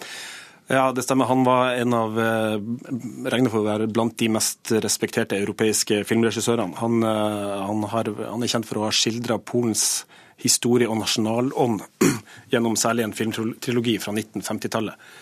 Ja, 0.66 0.92
det 0.92 1.02
stemmer. 1.02 1.24
Han 1.28 1.44
var 1.44 1.74
en 1.76 1.94
av 1.94 2.14
regner 2.16 3.30
regnet 3.30 3.52
for 3.52 3.60
å 3.60 3.66
være 3.66 3.88
blant 3.92 4.16
de 4.20 4.30
mest 4.32 4.72
respekterte 4.72 5.36
europeiske 5.36 6.00
filmregissørene. 6.08 6.78
Han, 6.80 7.02
eh, 7.04 7.64
han, 7.68 7.84
har, 7.92 8.08
han 8.30 8.42
er 8.42 8.52
kjent 8.52 8.68
for 8.68 8.80
å 8.80 8.86
ha 8.86 8.94
skildra 8.94 9.36
Polens 9.38 10.06
historie 10.40 10.88
og 10.88 10.98
nasjonalånd 11.02 11.84
gjennom 12.52 12.78
særlig 12.80 13.04
en 13.04 13.16
filmtrilogi 13.16 13.98
fra 14.02 14.16
1950-tallet. 14.16 15.12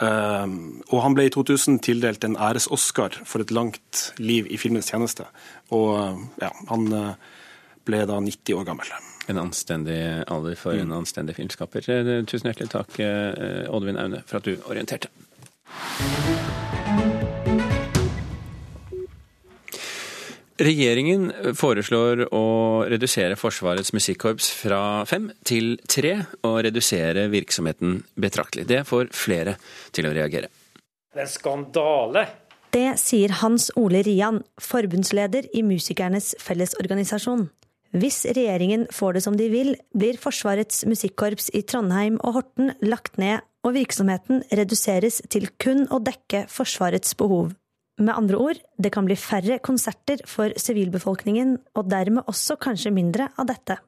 Uh, 0.00 0.46
og 0.94 1.00
han 1.02 1.16
ble 1.16 1.26
i 1.26 1.32
2000 1.34 1.80
tildelt 1.84 2.22
en 2.24 2.38
æres-Oscar 2.40 3.18
for 3.28 3.42
et 3.42 3.50
langt 3.52 4.04
liv 4.22 4.46
i 4.48 4.56
filmens 4.60 4.88
tjeneste. 4.88 5.26
Og 5.76 6.22
ja, 6.40 6.52
han 6.70 6.86
ble 7.84 8.04
da 8.08 8.20
90 8.22 8.56
år 8.56 8.68
gammel. 8.70 8.94
En 9.30 9.38
anstendig 9.38 10.00
alder 10.26 10.56
for 10.58 10.74
en 10.74 10.90
mm. 10.90 10.96
anstendig 10.98 11.36
filmskaper. 11.38 11.86
Eh, 11.86 12.14
tusen 12.26 12.50
hjertelig 12.50 12.72
takk, 12.72 12.96
eh, 13.04 13.68
Oddvin 13.70 14.00
Aune, 14.00 14.24
for 14.26 14.40
at 14.40 14.48
du 14.48 14.56
orienterte. 14.66 15.12
Regjeringen 20.60 21.30
foreslår 21.56 22.26
å 22.36 22.44
redusere 22.90 23.38
Forsvarets 23.40 23.94
musikkorps 23.96 24.50
fra 24.52 24.80
fem 25.08 25.30
til 25.48 25.78
tre, 25.88 26.18
og 26.44 26.58
redusere 26.66 27.30
virksomheten 27.32 28.02
betraktelig. 28.20 28.66
Det 28.68 28.82
får 28.88 29.08
flere 29.16 29.56
til 29.96 30.10
å 30.10 30.12
reagere. 30.12 30.50
Det 31.14 31.22
er 31.22 31.24
en 31.24 31.32
skandale! 31.32 32.26
Det 32.70 32.92
sier 33.00 33.32
Hans 33.40 33.70
Ole 33.80 34.04
Rian, 34.06 34.44
forbundsleder 34.62 35.48
i 35.56 35.64
Musikernes 35.66 36.34
Fellesorganisasjon. 36.38 37.48
Hvis 37.90 38.22
regjeringen 38.22 38.84
får 38.94 39.16
det 39.16 39.20
som 39.24 39.34
de 39.34 39.48
vil, 39.50 39.72
blir 39.98 40.18
Forsvarets 40.22 40.84
musikkorps 40.86 41.48
i 41.58 41.64
Trondheim 41.66 42.20
og 42.22 42.36
Horten 42.36 42.70
lagt 42.86 43.18
ned, 43.18 43.42
og 43.66 43.74
virksomheten 43.74 44.44
reduseres 44.54 45.18
til 45.28 45.48
kun 45.58 45.88
å 45.90 45.98
dekke 45.98 46.44
Forsvarets 46.48 47.16
behov. 47.18 47.50
Med 48.00 48.14
andre 48.14 48.38
ord, 48.38 48.60
det 48.78 48.92
kan 48.94 49.08
bli 49.08 49.16
færre 49.18 49.58
konserter 49.58 50.22
for 50.30 50.54
sivilbefolkningen, 50.54 51.56
og 51.74 51.90
dermed 51.90 52.30
også 52.30 52.56
kanskje 52.62 52.94
mindre 52.94 53.26
av 53.34 53.50
dette. 53.50 53.80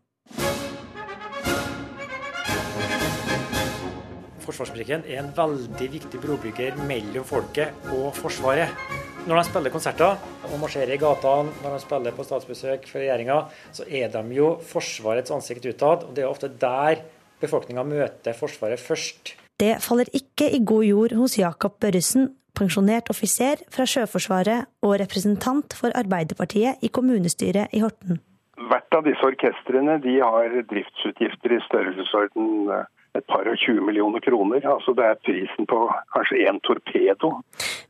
Forsvarsmusikken 4.42 5.06
er 5.06 5.22
en 5.22 5.30
veldig 5.36 5.88
viktig 5.94 6.20
brobygger 6.26 6.74
mellom 6.90 7.24
folket 7.24 7.86
og 7.94 8.10
Forsvaret. 8.18 8.74
Når 9.22 9.38
de 9.38 9.42
spiller 9.46 9.70
konserter 9.70 10.16
og 10.48 10.54
marsjerer 10.58 10.96
i 10.96 10.98
gatene, 10.98 11.52
når 11.62 11.76
de 11.76 11.82
spiller 11.84 12.14
på 12.16 12.24
statsbesøk 12.26 12.88
for 12.90 12.98
regjeringa, 12.98 13.36
så 13.70 13.84
er 13.86 14.08
de 14.10 14.22
jo 14.34 14.48
Forsvarets 14.66 15.30
ansikt 15.30 15.68
utad. 15.70 16.02
Og 16.08 16.16
det 16.16 16.24
er 16.24 16.30
ofte 16.30 16.50
der 16.50 17.04
befolkninga 17.42 17.84
møter 17.86 18.34
Forsvaret 18.34 18.82
først. 18.82 19.36
Det 19.62 19.76
faller 19.84 20.10
ikke 20.18 20.48
i 20.50 20.58
god 20.66 20.82
jord 20.88 21.14
hos 21.20 21.38
Jakob 21.38 21.78
Børresen, 21.78 22.32
pensjonert 22.58 23.12
offiser 23.14 23.62
fra 23.70 23.86
Sjøforsvaret 23.86 24.66
og 24.82 24.98
representant 25.04 25.78
for 25.78 25.94
Arbeiderpartiet 25.94 26.82
i 26.82 26.90
kommunestyret 26.90 27.70
i 27.70 27.84
Horten. 27.84 28.18
Hvert 28.58 28.98
av 28.98 29.06
disse 29.06 29.22
orkestrene 29.22 30.00
de 30.02 30.18
har 30.18 30.58
driftsutgifter 30.66 31.54
i 31.54 31.62
størrelsesorden 31.68 32.50
eh, 32.74 32.90
et 33.18 33.26
par 33.28 33.48
og 33.48 33.56
20 33.60 33.84
millioner 33.86 34.20
kroner. 34.24 34.64
Altså 34.74 34.94
det 34.96 35.04
er 35.04 35.20
prisen 35.26 35.68
på 35.68 35.84
kanskje 36.14 36.42
én 36.48 36.60
torpedo. 36.66 37.32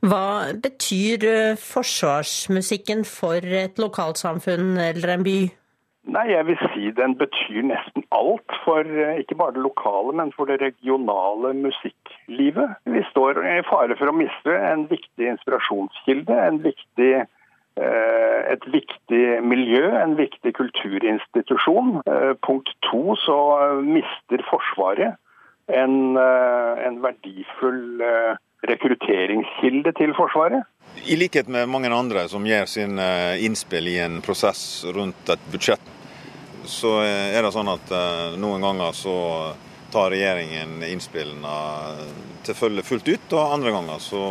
Hva 0.03 0.53
betyr 0.63 1.27
eh, 1.29 1.59
forsvarsmusikken 1.59 3.05
for 3.07 3.39
et 3.63 3.79
lokalsamfunn 3.79 4.77
eller 4.89 5.17
en 5.17 5.27
by? 5.27 5.37
Nei, 6.13 6.25
jeg 6.33 6.43
vil 6.49 6.63
si 6.73 6.89
den 6.97 7.13
betyr 7.15 7.61
nesten 7.63 8.03
alt 8.11 8.57
for 8.65 8.83
eh, 8.83 9.21
ikke 9.21 9.37
bare 9.39 9.55
det 9.55 9.63
lokale, 9.63 10.11
men 10.19 10.33
for 10.35 10.51
det 10.51 10.59
regionale 10.59 11.53
musikklivet. 11.55 12.75
Vi 12.91 13.05
står 13.11 13.39
i 13.39 13.61
fare 13.69 13.95
for 13.99 14.11
å 14.11 14.17
miste 14.17 14.57
en 14.71 14.83
viktig 14.91 15.29
inspirasjonskilde, 15.37 16.35
en 16.49 16.59
viktig 16.65 17.13
et 18.53 18.65
viktig 18.69 19.23
miljø, 19.45 19.83
en 19.97 20.15
viktig 20.17 20.53
kulturinstitusjon. 20.57 22.01
Eh, 22.05 22.33
punkt 22.45 22.69
to 22.89 23.17
så 23.25 23.37
mister 23.81 24.43
Forsvaret 24.49 25.17
en, 25.67 26.17
eh, 26.17 26.85
en 26.87 27.01
verdifull 27.01 28.03
rekrutteringskilde 28.67 29.93
til 29.99 30.13
Forsvaret. 30.17 30.63
I 31.09 31.17
likhet 31.17 31.47
med 31.47 31.67
mange 31.67 31.91
andre 31.91 32.27
som 32.29 32.45
gjør 32.45 32.67
sin 32.69 32.99
innspill 33.41 33.87
i 33.87 33.97
en 33.99 34.21
prosess 34.21 34.85
rundt 34.95 35.29
et 35.33 35.51
budsjett, 35.51 35.83
så 36.69 36.99
er 37.03 37.41
det 37.41 37.51
sånn 37.51 37.71
at 37.73 37.91
noen 38.39 38.63
ganger 38.63 38.95
så 38.95 39.17
tar 39.91 40.13
regjeringen 40.13 40.83
innspillene 40.85 41.55
til 42.45 42.55
følge 42.55 42.85
fullt 42.87 43.09
ut, 43.09 43.33
og 43.33 43.55
andre 43.57 43.73
ganger 43.75 44.03
så 44.03 44.25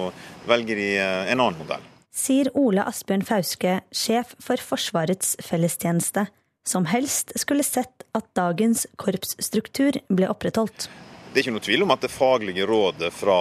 velger 0.48 0.80
de 0.80 0.90
en 1.02 1.40
annen 1.40 1.58
modell 1.58 1.91
sier 2.12 2.50
Ole 2.58 2.84
Asbjørn 2.84 3.24
Fauske, 3.26 3.80
sjef 3.92 4.34
for 4.42 4.60
Forsvarets 4.60 5.34
fellestjeneste, 5.42 6.26
som 6.68 6.86
helst 6.92 7.32
skulle 7.40 7.64
sett 7.66 8.04
at 8.14 8.28
dagens 8.38 8.84
korpsstruktur 9.00 9.96
ble 10.12 10.28
opprettholdt. 10.30 10.86
Det 11.32 11.40
er 11.40 11.46
ikke 11.46 11.54
noe 11.54 11.64
tvil 11.64 11.82
om 11.86 11.92
at 11.94 12.02
det 12.04 12.12
faglige 12.12 12.66
rådet 12.68 13.08
fra 13.16 13.36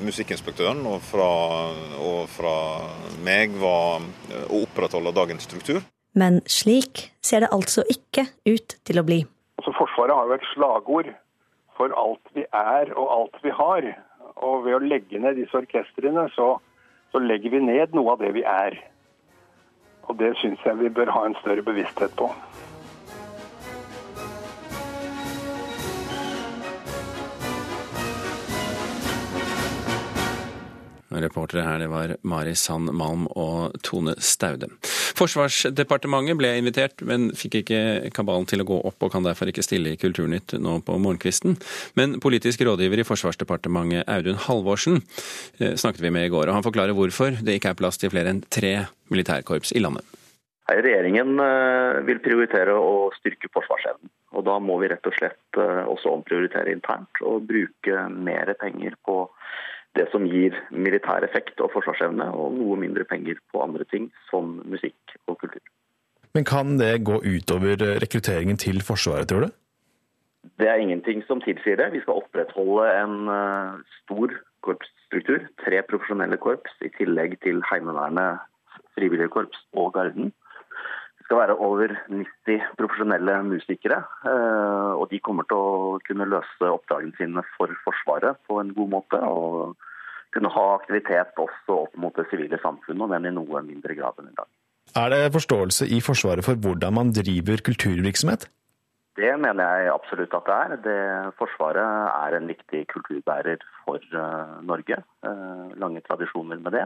musikkinspektøren 0.00 0.80
og 0.88 1.02
fra, 1.04 1.28
og 2.00 2.22
fra 2.32 2.54
meg 3.20 3.52
var 3.60 4.00
å 4.48 4.62
opprettholde 4.62 5.12
dagens 5.12 5.44
struktur. 5.44 5.82
Men 6.16 6.40
slik 6.48 7.10
ser 7.20 7.44
det 7.44 7.52
altså 7.52 7.84
ikke 7.92 8.24
ut 8.48 8.78
til 8.88 9.00
å 9.00 9.04
bli. 9.04 9.20
Altså, 9.60 9.74
forsvaret 9.76 10.16
har 10.16 10.30
jo 10.30 10.38
et 10.38 10.48
slagord 10.54 11.10
for 11.76 11.92
alt 12.00 12.32
vi 12.34 12.46
er 12.48 12.94
og 12.96 13.12
alt 13.12 13.36
vi 13.44 13.52
har. 13.54 13.90
Og 14.40 14.64
ved 14.64 14.78
å 14.78 14.82
legge 14.82 15.20
ned 15.20 15.36
disse 15.36 15.60
orkestrene, 15.60 16.24
så 16.32 16.56
så 17.12 17.18
legger 17.18 17.50
vi 17.50 17.64
ned 17.64 17.94
noe 17.96 18.14
av 18.14 18.22
det 18.22 18.32
vi 18.36 18.44
er. 18.44 18.76
Og 20.08 20.16
det 20.20 20.34
syns 20.40 20.64
jeg 20.64 20.80
vi 20.80 20.92
bør 20.92 21.12
ha 21.12 21.26
en 21.26 21.36
større 21.40 21.64
bevissthet 21.64 22.14
på. 22.16 22.30
Reportere 31.08 31.64
her 31.64 31.80
det 31.80 31.88
var 31.88 32.12
Mari 32.28 32.52
Sand 32.58 32.92
Malm 32.92 33.24
og 33.32 33.78
Tone 33.86 34.12
Staude. 34.20 34.68
Forsvarsdepartementet 35.18 36.36
ble 36.36 36.50
invitert, 36.60 37.00
men 37.06 37.30
fikk 37.36 37.62
ikke 37.62 37.80
kabalen 38.16 38.44
til 38.48 38.62
å 38.62 38.68
gå 38.68 38.80
opp 38.90 39.06
og 39.06 39.14
kan 39.14 39.24
derfor 39.24 39.48
ikke 39.48 39.64
stille 39.64 39.94
i 39.94 40.00
Kulturnytt 40.00 40.58
nå 40.60 40.78
på 40.84 40.98
morgenkvisten. 41.00 41.56
Men 41.98 42.18
politisk 42.20 42.62
rådgiver 42.68 43.00
i 43.00 43.08
Forsvarsdepartementet 43.08 44.04
Audun 44.12 44.40
Halvorsen 44.44 45.00
eh, 45.58 45.74
snakket 45.80 46.04
vi 46.04 46.12
med 46.14 46.28
i 46.28 46.34
går, 46.34 46.50
og 46.50 46.58
han 46.58 46.66
forklarer 46.66 46.96
hvorfor 46.98 47.40
det 47.40 47.56
ikke 47.56 47.72
er 47.72 47.80
plass 47.80 48.00
til 48.00 48.12
flere 48.12 48.34
enn 48.34 48.44
tre 48.52 48.74
militærkorps 49.08 49.72
i 49.72 49.82
landet. 49.84 50.04
Regjeringen 50.68 51.40
eh, 51.40 52.02
vil 52.04 52.20
prioritere 52.20 52.76
å 52.76 53.08
styrke 53.16 53.48
forsvarsevnen. 53.54 54.12
og 54.36 54.44
Da 54.44 54.58
må 54.60 54.76
vi 54.82 54.90
rett 54.92 55.08
og 55.08 55.16
slett 55.16 55.56
eh, 55.56 55.84
også 55.88 56.12
omprioritere 56.12 56.74
internt 56.74 57.22
og 57.24 57.46
bruke 57.48 58.04
mer 58.12 58.52
penger 58.60 58.98
på 59.08 59.22
det 59.96 60.08
som 60.12 60.26
gir 60.28 60.56
militær 60.70 61.24
effekt 61.26 61.60
og 61.64 61.72
forsvarsevne, 61.72 62.28
og 62.34 62.54
noe 62.58 62.76
mindre 62.80 63.06
penger 63.08 63.40
på 63.52 63.62
andre 63.64 63.86
ting 63.88 64.10
som 64.28 64.58
musikk 64.68 65.16
og 65.26 65.38
kultur. 65.40 65.64
Men 66.36 66.44
kan 66.44 66.76
det 66.78 67.04
gå 67.08 67.16
utover 67.24 67.80
rekrutteringen 68.02 68.60
til 68.60 68.82
Forsvaret, 68.84 69.28
tror 69.30 69.46
du? 69.46 69.54
Det 70.60 70.68
er 70.68 70.80
ingenting 70.80 71.24
som 71.26 71.40
tilsier 71.42 71.76
det. 71.80 71.92
Vi 71.92 72.02
skal 72.04 72.20
opprettholde 72.20 72.84
en 73.00 73.16
uh, 73.26 73.80
stor 74.02 74.32
korpsstruktur. 74.66 75.48
Tre 75.64 75.80
profesjonelle 75.90 76.38
korps 76.40 76.76
i 76.84 76.92
tillegg 76.98 77.38
til 77.42 77.62
Heimevernet, 77.70 78.44
frivillige 78.94 79.32
korps 79.34 79.60
og 79.72 79.92
Garden. 79.96 80.32
Skal 81.28 81.42
være 81.42 81.58
over 81.60 81.92
90 82.08 82.70
profesjonelle 82.80 83.34
musikere. 83.44 84.00
eh, 84.24 84.92
Og 84.96 85.10
de 85.10 85.20
kommer 85.20 85.44
til 85.44 85.60
å 85.60 85.98
kunne 86.06 86.24
løse 86.24 86.64
oppdragene 86.64 87.12
sine 87.20 87.44
for 87.56 87.68
Forsvaret 87.84 88.40
på 88.48 88.60
en 88.60 88.72
god 88.72 88.88
måte. 88.96 89.20
Og 89.20 89.76
kunne 90.32 90.52
ha 90.52 90.64
aktivitet 90.76 91.36
også 91.36 91.84
opp 91.84 91.96
mot 91.96 92.16
det 92.16 92.26
sivile 92.30 92.58
samfunnet, 92.60 93.08
men 93.08 93.26
i 93.26 93.32
noe 93.32 93.62
mindre 93.64 93.94
grad 93.96 94.16
enn 94.20 94.32
i 94.32 94.36
dag. 94.36 94.48
Er 94.96 95.12
det 95.12 95.32
forståelse 95.36 95.88
i 95.92 96.00
Forsvaret 96.00 96.44
for 96.44 96.56
hvordan 96.56 96.96
man 96.96 97.12
driver 97.12 97.60
kulturvirksomhet? 97.64 98.48
Det 99.18 99.32
mener 99.40 99.64
jeg 99.64 99.92
absolutt 99.92 100.34
at 100.36 100.48
det 100.48 100.56
er. 100.64 100.76
Det, 100.84 100.98
forsvaret 101.40 101.88
er 102.24 102.36
en 102.36 102.46
viktig 102.46 102.84
kulturbærer 102.92 103.64
for 103.82 103.98
uh, 104.14 104.60
Norge. 104.62 105.00
Uh, 105.26 105.74
lange 105.82 106.00
tradisjoner 106.06 106.60
med 106.62 106.76
det. 106.76 106.84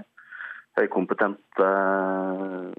Høykompetente 0.79 1.67
uh, 1.69 2.73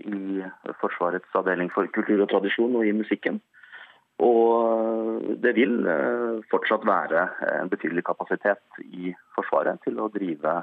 i 0.00 0.42
Forsvarets 0.80 1.38
avdeling 1.38 1.72
for 1.74 1.88
kultur 1.94 2.22
og 2.24 2.30
tradisjon 2.30 2.76
og 2.78 2.86
i 2.86 2.94
musikken. 2.96 3.40
Og 4.22 5.24
det 5.42 5.54
vil 5.56 5.80
fortsatt 6.52 6.84
være 6.86 7.24
en 7.62 7.72
betydelig 7.72 8.04
kapasitet 8.06 8.82
i 8.84 9.14
Forsvaret 9.34 9.80
til 9.86 9.98
å 9.98 10.10
drive 10.12 10.54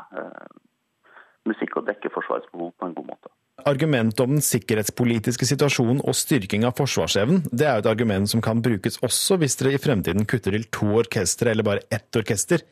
musikk 1.50 1.80
og 1.80 1.90
dekke 1.90 2.12
Forsvarets 2.14 2.50
behov 2.54 2.74
på 2.78 2.88
en 2.88 2.96
god 2.98 3.12
måte. 3.12 3.34
Argumentet 3.68 4.22
om 4.24 4.38
den 4.38 4.44
sikkerhetspolitiske 4.46 5.48
situasjonen 5.50 6.00
og 6.08 6.16
styrking 6.16 6.64
av 6.68 6.78
forsvarsevnen, 6.78 7.42
det 7.52 7.68
er 7.68 7.78
jo 7.78 7.84
et 7.84 7.90
argument 7.92 8.32
som 8.32 8.44
kan 8.44 8.62
brukes 8.64 9.00
også 9.04 9.36
hvis 9.42 9.58
dere 9.60 9.76
i 9.76 9.82
fremtiden 9.82 10.28
kutter 10.30 10.56
til 10.56 10.68
to 10.72 10.94
orkestre 11.02 11.52
eller 11.52 11.68
bare 11.68 11.84
ett 11.92 12.16
orkester. 12.16 12.64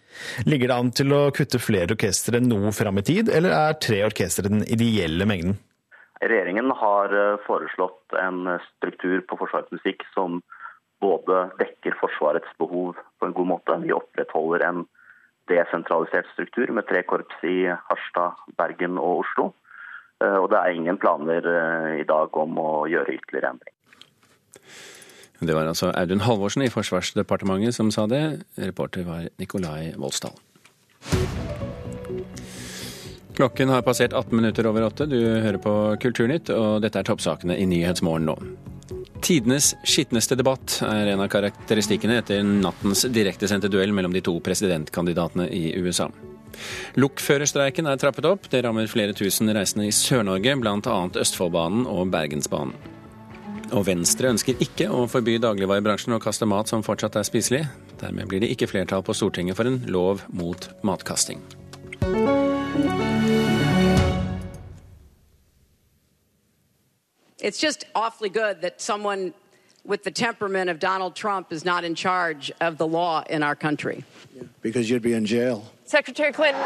Ligger 0.47 0.71
det 0.71 0.77
an 0.77 0.93
til 0.95 1.11
å 1.15 1.25
kutte 1.35 1.59
flere 1.59 1.97
orkestre 1.97 2.39
noe 2.43 2.71
fram 2.75 3.01
i 3.01 3.05
tid, 3.09 3.31
eller 3.33 3.55
er 3.57 3.79
tre 3.83 4.03
orkestre 4.07 4.47
den 4.47 4.63
ideelle 4.63 5.27
mengden? 5.27 5.57
Regjeringen 6.21 6.71
har 6.71 7.13
foreslått 7.45 8.15
en 8.17 8.57
struktur 8.77 9.21
på 9.29 9.37
Forsvarets 9.37 9.73
musikk 9.75 10.05
som 10.15 10.41
både 11.03 11.43
dekker 11.59 11.97
Forsvarets 11.99 12.49
behov 12.57 12.97
på 13.19 13.27
en 13.27 13.35
god 13.37 13.49
måte. 13.51 13.77
Vi 13.83 13.93
opprettholder 13.93 14.65
en 14.65 14.83
desentralisert 15.51 16.27
struktur 16.33 16.73
med 16.73 16.87
tre 16.89 17.03
korps 17.07 17.45
i 17.45 17.69
Harstad, 17.69 18.41
Bergen 18.57 18.97
og 18.97 19.21
Oslo. 19.21 19.51
Og 20.17 20.49
det 20.49 20.57
er 20.57 20.73
ingen 20.73 20.97
planer 20.97 21.45
i 22.01 22.05
dag 22.09 22.41
om 22.41 22.57
å 22.57 22.71
gjøre 22.89 23.13
ytterligere 23.19 23.53
endring. 23.53 23.75
Det 25.39 25.53
var 25.53 25.69
altså 25.69 25.91
Audun 25.93 26.25
Halvorsen 26.25 26.65
i 26.65 26.71
Forsvarsdepartementet 26.73 27.75
som 27.77 27.91
sa 27.93 28.07
det. 28.09 28.41
Reporter 28.57 29.05
var 29.05 29.29
Nikolai 29.37 29.93
Voldsdal. 29.93 30.33
Klokken 33.37 33.69
har 33.69 33.83
passert 33.85 34.13
18 34.13 34.35
minutter 34.35 34.65
over 34.65 34.87
åtte. 34.87 35.05
Du 35.05 35.19
hører 35.21 35.59
på 35.61 35.71
Kulturnytt, 36.01 36.49
og 36.49 36.81
dette 36.81 36.97
er 36.97 37.05
toppsakene 37.05 37.53
i 37.53 37.67
Nyhetsmorgen 37.69 38.25
nå. 38.25 38.33
Tidenes 39.21 39.75
skitneste 39.85 40.33
debatt 40.39 40.79
er 40.85 41.11
en 41.11 41.21
av 41.21 41.29
karakteristikkene 41.29 42.17
etter 42.23 42.41
nattens 42.47 43.05
direktesendte 43.13 43.69
duell 43.69 43.93
mellom 43.93 44.15
de 44.15 44.23
to 44.25 44.33
presidentkandidatene 44.41 45.45
i 45.53 45.75
USA. 45.77 46.07
Lokførerstreiken 46.97 47.85
er 47.85 48.01
trappet 48.01 48.25
opp. 48.25 48.49
Det 48.49 48.63
rammer 48.65 48.89
flere 48.89 49.13
tusen 49.13 49.53
reisende 49.53 49.85
i 49.85 49.93
Sør-Norge, 49.93 50.57
bl.a. 50.57 50.97
Østfoldbanen 51.21 51.85
og 51.93 52.09
Bergensbanen. 52.13 52.73
Og 53.67 53.85
Venstre 53.85 54.31
ønsker 54.33 54.57
ikke 54.63 54.89
å 54.89 55.05
forby 55.11 55.37
dagligvarebransjen 55.43 56.17
å 56.17 56.21
kaste 56.23 56.49
mat 56.49 56.73
som 56.73 56.81
fortsatt 56.81 57.19
er 57.21 57.29
spiselig. 57.29 57.63
Dermed 58.01 58.33
blir 58.33 58.41
det 58.41 58.49
ikke 58.55 58.71
flertall 58.73 59.05
på 59.05 59.13
Stortinget 59.13 59.59
for 59.59 59.69
en 59.69 59.81
lov 59.93 60.25
mot 60.33 60.71
matkasting. 60.87 61.43
It's 67.39 67.59
just 67.59 67.85
awfully 67.93 68.29
good 68.29 68.61
that 68.61 68.81
someone 68.81 69.33
with 69.85 70.03
the 70.03 70.11
temperament 70.11 70.69
of 70.69 70.79
Donald 70.79 71.15
Trump 71.15 71.51
is 71.51 71.63
not 71.63 71.83
in 71.83 71.95
charge 71.95 72.51
of 72.59 72.77
the 72.77 72.87
law 72.87 73.23
in 73.29 73.41
our 73.43 73.55
country. 73.55 74.03
Because 74.61 74.89
you'd 74.89 75.01
be 75.01 75.13
in 75.13 75.25
jail. 75.25 75.71
Secretary 75.85 76.33
Clinton. 76.33 76.61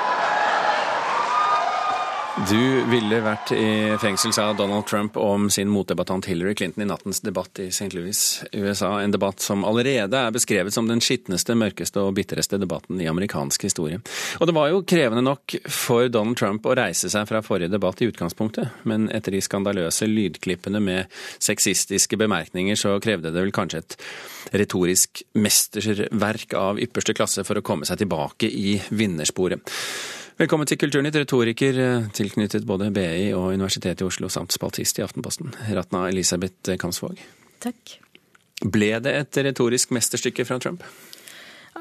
Du 2.32 2.84
ville 2.88 3.18
vært 3.26 3.50
i 3.52 3.98
fengsel, 4.00 4.32
sa 4.32 4.46
Donald 4.56 4.86
Trump 4.88 5.18
om 5.20 5.50
sin 5.52 5.68
motdebattant 5.68 6.30
Hillary 6.30 6.54
Clinton 6.56 6.86
i 6.86 6.88
nattens 6.88 7.20
debatt 7.26 7.60
i 7.60 7.66
St. 7.68 7.90
Louis, 7.92 8.22
USA. 8.56 8.94
En 9.02 9.12
debatt 9.12 9.44
som 9.44 9.66
allerede 9.68 10.16
er 10.16 10.32
beskrevet 10.32 10.72
som 10.72 10.88
den 10.88 11.04
skitneste, 11.04 11.58
mørkeste 11.60 12.00
og 12.00 12.16
bitreste 12.16 12.56
debatten 12.62 13.02
i 13.04 13.10
amerikansk 13.12 13.66
historie. 13.68 14.00
Og 14.40 14.48
det 14.48 14.56
var 14.56 14.72
jo 14.72 14.80
krevende 14.88 15.26
nok 15.28 15.58
for 15.68 16.08
Donald 16.08 16.40
Trump 16.40 16.72
å 16.72 16.78
reise 16.80 17.12
seg 17.12 17.28
fra 17.28 17.44
forrige 17.44 17.74
debatt 17.74 18.00
i 18.00 18.08
utgangspunktet, 18.14 18.80
men 18.88 19.10
etter 19.12 19.36
de 19.36 19.44
skandaløse 19.44 20.08
lydklippene 20.08 20.80
med 20.80 21.12
sexistiske 21.36 22.16
bemerkninger, 22.22 22.80
så 22.80 22.96
krevde 23.04 23.36
det 23.36 23.44
vel 23.44 23.52
kanskje 23.60 23.84
et 23.84 24.00
retorisk 24.64 25.26
mesterverk 25.36 26.56
av 26.56 26.80
ypperste 26.80 27.18
klasse 27.18 27.44
for 27.44 27.60
å 27.60 27.68
komme 27.74 27.92
seg 27.92 28.00
tilbake 28.06 28.48
i 28.48 28.80
vinnersporet. 28.88 29.68
Velkommen 30.40 30.64
til 30.64 30.78
Kulturnytt, 30.80 31.18
retoriker 31.20 31.76
tilknyttet 32.16 32.64
både 32.68 32.88
BI 32.96 33.34
og 33.36 33.52
Universitetet 33.52 34.00
i 34.00 34.06
Oslo 34.08 34.30
samt 34.32 34.54
spaltist 34.56 34.98
i 35.02 35.04
Aftenposten, 35.04 35.52
Ratna 35.76 36.06
Elisabeth 36.08 36.78
Kamsvåg. 36.80 37.20
Takk. 37.62 37.98
Ble 38.64 38.94
det 39.04 39.12
et 39.20 39.40
retorisk 39.44 39.92
mesterstykke 39.92 40.46
fra 40.48 40.58
Trump? 40.64 40.86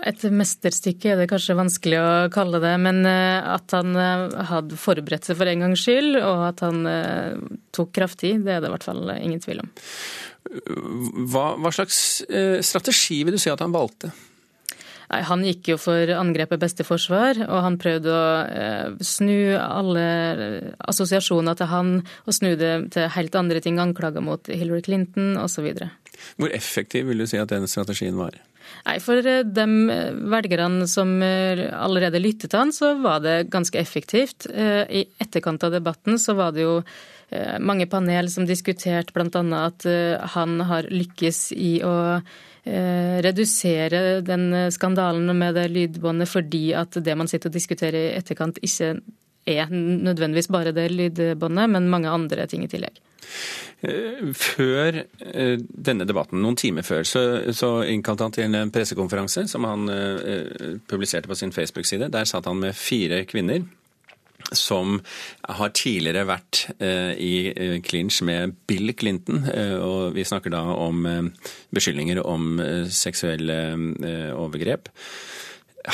Et 0.07 0.24
mesterstykke 0.35 1.12
er 1.12 1.20
det 1.20 1.29
kanskje 1.31 1.57
vanskelig 1.59 2.01
å 2.03 2.11
kalle 2.35 2.59
det, 2.62 2.72
men 2.83 3.07
at 3.07 3.70
han 3.77 3.94
hadde 4.51 4.79
forberedt 4.81 5.29
seg 5.29 5.38
for 5.38 5.51
en 5.51 5.62
gangs 5.66 5.85
skyld, 5.87 6.18
og 6.18 6.42
at 6.48 6.64
han 6.66 6.83
tok 7.77 7.94
kraftig, 8.01 8.35
det 8.42 8.57
er 8.57 8.64
det 8.64 8.70
i 8.70 8.74
hvert 8.74 8.88
fall 8.90 9.14
ingen 9.14 9.42
tvil 9.44 9.62
om. 9.62 9.70
Hva, 11.31 11.53
hva 11.61 11.72
slags 11.74 12.01
strategi 12.66 13.22
vil 13.22 13.38
du 13.38 13.42
si 13.42 13.53
at 13.53 13.62
han 13.62 13.77
valgte? 13.77 14.11
Nei, 15.11 15.23
Han 15.27 15.42
gikk 15.46 15.73
jo 15.73 15.79
for 15.81 16.12
angrepet 16.14 16.62
beste 16.62 16.87
forsvar, 16.87 17.40
og 17.49 17.64
han 17.64 17.79
prøvde 17.83 18.12
å 18.14 18.27
eh, 18.46 18.92
snu 19.03 19.57
alle 19.59 20.05
assosiasjoner 20.90 21.59
til 21.59 21.70
han, 21.73 21.96
og 22.27 22.37
snu 22.37 22.53
det 22.61 22.75
til 22.94 23.11
helt 23.16 23.38
andre 23.38 23.62
ting, 23.64 23.81
anklager 23.83 24.23
mot 24.23 24.46
Hillary 24.46 24.85
Clinton 24.87 25.35
osv. 25.40 25.73
Hvor 26.38 26.55
effektiv 26.55 27.11
vil 27.11 27.25
du 27.25 27.27
si 27.27 27.40
at 27.42 27.51
den 27.51 27.66
strategien 27.70 28.18
var? 28.20 28.38
Nei, 28.87 28.99
For 29.03 29.18
de 29.18 29.66
velgerne 30.31 30.87
som 30.88 31.16
allerede 31.25 32.20
lyttet 32.23 32.53
til 32.53 32.61
han, 32.61 32.75
så 32.77 32.92
var 33.03 33.25
det 33.25 33.49
ganske 33.51 33.81
effektivt. 33.81 34.46
I 34.46 35.09
etterkant 35.20 35.64
av 35.66 35.75
debatten 35.75 36.20
så 36.23 36.37
var 36.38 36.55
det 36.55 36.68
jo 36.68 36.77
mange 37.62 37.87
panel 37.90 38.31
som 38.33 38.47
diskuterte 38.49 39.14
bl.a. 39.14 39.43
at 39.61 39.87
han 40.35 40.61
har 40.66 40.88
lykkes 40.90 41.51
i 41.55 41.73
å 41.87 41.95
redusere 42.66 44.21
den 44.21 44.73
skandalen 44.75 45.31
med 45.38 45.55
det 45.57 45.69
lydbåndet 45.73 46.29
fordi 46.29 46.75
at 46.77 46.99
det 47.01 47.14
man 47.16 47.31
sitter 47.31 47.49
og 47.49 47.57
diskuterer 47.57 48.11
i 48.11 48.19
etterkant, 48.19 48.59
ikke 48.61 48.99
er 49.49 49.71
nødvendigvis 49.73 50.51
bare 50.53 50.75
det 50.77 50.90
lydbåndet, 50.93 51.71
men 51.73 51.88
mange 51.88 52.11
andre 52.12 52.47
ting 52.51 52.66
i 52.66 52.71
tillegg. 52.71 53.01
Før 54.37 55.01
denne 55.73 56.05
debatten, 56.05 56.43
noen 56.45 56.59
timer 56.61 56.85
før, 56.85 57.07
så, 57.09 57.23
så 57.57 57.71
innkalte 57.88 58.27
han 58.27 58.35
til 58.37 58.57
en 58.59 58.73
pressekonferanse 58.75 59.47
som 59.49 59.64
han 59.64 59.88
publiserte 60.90 61.31
på 61.31 61.38
sin 61.38 61.55
Facebook-side. 61.55 62.11
Der 62.12 62.29
satt 62.29 62.49
han 62.51 62.61
med 62.61 62.77
fire 62.77 63.25
kvinner 63.31 63.64
som 64.56 64.98
har 65.48 65.72
tidligere 65.76 66.26
vært 66.28 66.64
uh, 66.82 67.12
i 67.14 67.80
clinch 67.86 68.20
med 68.26 68.56
Bill 68.70 68.94
Clinton. 68.96 69.44
Uh, 69.46 69.78
og 69.78 70.16
vi 70.16 70.26
snakker 70.26 70.54
da 70.54 70.62
om 70.74 71.06
beskyldninger 71.74 72.22
om 72.24 72.60
seksuelle 72.90 73.58
overgrep. 74.34 74.90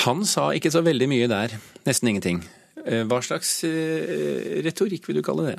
Han 0.06 0.24
sa 0.26 0.50
ikke 0.56 0.72
så 0.74 0.82
veldig 0.86 1.08
mye 1.10 1.30
der. 1.30 1.56
Nesten 1.86 2.10
ingenting. 2.10 2.42
Hva 2.86 3.18
slags 3.24 3.58
retorikk 4.66 5.08
vil 5.08 5.18
du 5.18 5.24
kalle 5.26 5.50
det? 5.50 5.56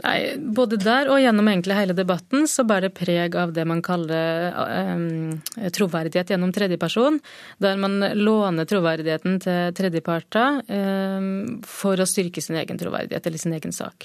Nei, 0.00 0.32
Både 0.56 0.78
der 0.80 1.10
og 1.12 1.20
gjennom 1.20 1.48
egentlig 1.50 1.76
hele 1.76 1.94
debatten 1.96 2.46
så 2.50 2.64
bærer 2.68 2.88
det 2.88 2.96
preg 2.96 3.36
av 3.38 3.52
det 3.56 3.64
man 3.68 3.82
kaller 3.84 4.54
um, 4.94 5.40
troverdighet 5.74 6.30
gjennom 6.32 6.52
tredjeperson. 6.56 7.20
Der 7.60 7.76
man 7.80 8.00
låner 8.16 8.68
troverdigheten 8.68 9.38
til 9.44 9.74
tredjeparter 9.76 10.62
um, 10.70 11.60
for 11.66 12.00
å 12.00 12.08
styrke 12.08 12.40
sin 12.44 12.58
egen 12.60 12.80
troverdighet 12.80 13.28
eller 13.28 13.42
sin 13.42 13.56
egen 13.56 13.72
sak. 13.76 13.96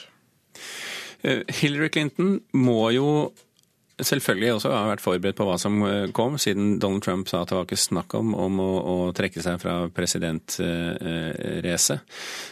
Hillary 1.23 1.89
Clinton 1.89 2.39
må 2.53 2.91
jo 2.93 3.31
selvfølgelig 3.95 4.53
også 4.57 4.69
ha 4.75 4.89
vært 4.91 5.01
forberedt 5.01 5.37
på 5.39 5.45
hva 5.47 5.55
som 5.57 5.79
kom, 6.13 6.37
siden 6.41 6.79
Donald 6.83 7.03
Trump 7.05 7.29
sa 7.31 7.41
at 7.41 7.49
det 7.49 7.55
var 7.55 7.65
ikke 7.69 7.79
snakk 7.79 8.13
om, 8.19 8.35
om 8.35 8.59
å, 8.59 8.71
å, 8.75 9.11
trekke 9.15 9.41
seg 9.41 9.61
fra 9.63 9.89
presidentracet. 9.95 11.99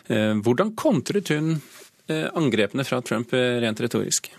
Hvordan 0.08 0.72
kontret 0.80 1.28
hun 1.36 1.58
angrepene 2.10 2.84
fra 2.84 3.02
Trump 3.02 3.34
rent 3.34 3.80
retorisk? 3.80 4.32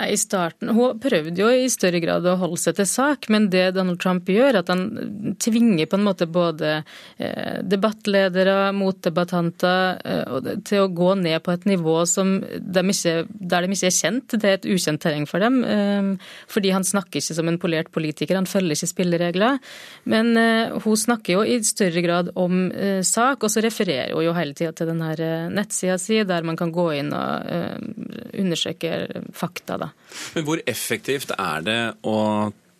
Nei, 0.00 0.14
i 0.14 0.16
starten, 0.16 0.70
Hun 0.72 1.00
prøvde 1.00 1.42
jo 1.42 1.48
i 1.52 1.66
større 1.68 2.00
grad 2.00 2.24
å 2.24 2.36
holde 2.40 2.58
seg 2.60 2.78
til 2.78 2.86
sak, 2.88 3.26
men 3.32 3.48
det 3.52 3.74
Donald 3.76 4.00
Trump 4.00 4.28
gjør, 4.30 4.60
at 4.62 4.70
han 4.72 5.34
tvinger 5.42 5.88
på 5.90 5.98
en 5.98 6.06
måte 6.06 6.28
både 6.30 6.70
eh, 7.18 7.58
debattledere, 7.68 8.70
motdebattanter, 8.76 10.00
eh, 10.00 10.54
til 10.64 10.86
å 10.86 10.90
gå 10.96 11.10
ned 11.20 11.42
på 11.44 11.52
et 11.52 11.66
nivå 11.68 11.98
de 12.00 12.84
ikke, 12.94 13.14
der 13.28 13.66
de 13.66 13.76
ikke 13.76 13.90
er 13.90 13.96
kjent. 13.98 14.36
Det 14.36 14.48
er 14.48 14.56
et 14.56 14.70
ukjent 14.72 15.02
terreng 15.04 15.28
for 15.28 15.42
dem. 15.42 15.60
Eh, 15.68 16.32
fordi 16.48 16.72
han 16.72 16.86
snakker 16.86 17.20
ikke 17.20 17.36
som 17.36 17.50
en 17.50 17.60
polert 17.60 17.92
politiker, 17.92 18.38
han 18.40 18.48
følger 18.48 18.78
ikke 18.78 18.92
spilleregler. 18.94 19.60
Men 20.08 20.32
hun 20.80 20.96
snakker 20.96 21.36
jo 21.36 21.44
i 21.44 21.58
større 21.66 22.00
grad 22.04 22.32
om 22.40 22.70
sak, 23.04 23.44
og 23.44 23.52
så 23.52 23.62
refererer 23.64 24.14
hun 24.14 24.24
jo 24.24 24.36
hele 24.36 24.56
tida 24.56 24.72
til 24.76 24.88
denne 24.92 25.12
nettsida 25.52 25.98
si, 26.00 26.22
der 26.24 26.46
man 26.46 26.58
kan 26.58 26.72
gå 26.72 26.86
inn 26.96 27.12
og 27.16 28.38
undersøke 28.40 28.94
fakta. 29.36 29.76
da. 29.80 29.89
Men 30.36 30.46
hvor 30.46 30.62
effektivt 30.70 31.32
er 31.36 31.64
det 31.66 31.80
å 32.06 32.18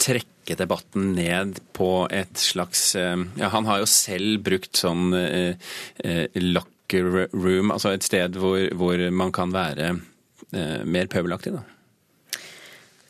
trekke 0.00 0.56
debatten 0.58 1.12
ned 1.14 1.60
på 1.76 2.06
et 2.10 2.40
slags 2.40 2.94
eh, 2.98 3.16
Ja, 3.38 3.50
han 3.54 3.68
har 3.68 3.82
jo 3.82 3.90
selv 3.90 4.40
brukt 4.46 4.80
sånn 4.80 5.12
eh, 5.16 5.72
eh, 6.04 6.40
locker 6.40 7.28
room, 7.32 7.70
altså 7.70 7.92
et 7.94 8.06
sted 8.06 8.38
hvor, 8.40 8.62
hvor 8.74 9.04
man 9.14 9.34
kan 9.36 9.52
være 9.54 9.92
eh, 9.92 10.80
mer 10.84 11.10
pøbelaktig, 11.12 11.54
da. 11.58 11.79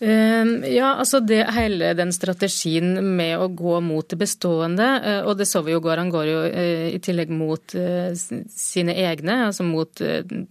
Ehm, 0.00 0.64
ja, 0.64 0.94
altså 0.94 1.20
det, 1.20 1.42
hele 1.52 1.90
den 1.92 2.08
strategien 2.12 2.94
med 3.16 3.34
å 3.36 3.50
gå 3.52 3.80
mot 3.84 4.08
det 4.08 4.16
bestående, 4.16 4.86
eh, 5.04 5.18
og 5.28 5.36
det 5.36 5.44
så 5.44 5.60
vi 5.66 5.74
jo 5.74 5.82
går, 5.84 6.00
han 6.00 6.12
går 6.12 6.28
jo 6.30 6.38
eh, 6.48 6.86
i 6.94 7.00
tillegg 7.04 7.28
mot 7.28 7.74
eh, 7.76 8.08
sine 8.16 8.94
egne, 8.96 9.36
altså 9.50 9.66
mot, 9.68 10.00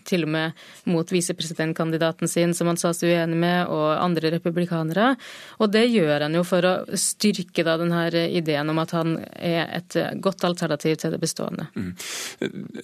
til 0.05 0.27
og 0.27 0.31
med 0.35 0.61
mot 0.93 1.13
visepresidentkandidaten 1.13 2.29
sin, 2.29 2.53
som 2.53 2.69
han 2.69 2.77
sa 2.77 2.91
seg 2.93 3.15
uenig 3.15 3.39
med, 3.41 3.71
og 3.73 3.87
andre 3.97 4.35
republikanere. 4.35 5.15
Og 5.57 5.73
det 5.73 5.87
gjør 5.89 6.27
han 6.27 6.37
jo 6.37 6.45
for 6.45 6.69
å 6.69 6.75
styrke 6.93 7.65
da 7.65 7.79
denne 7.81 8.05
ideen 8.29 8.69
om 8.69 8.83
at 8.83 8.93
han 8.93 9.17
er 9.33 9.65
et 9.79 9.97
godt 10.21 10.45
alternativ 10.45 10.99
til 11.01 11.15
det 11.15 11.21
bestående. 11.21 11.65
Mm. 11.73 11.89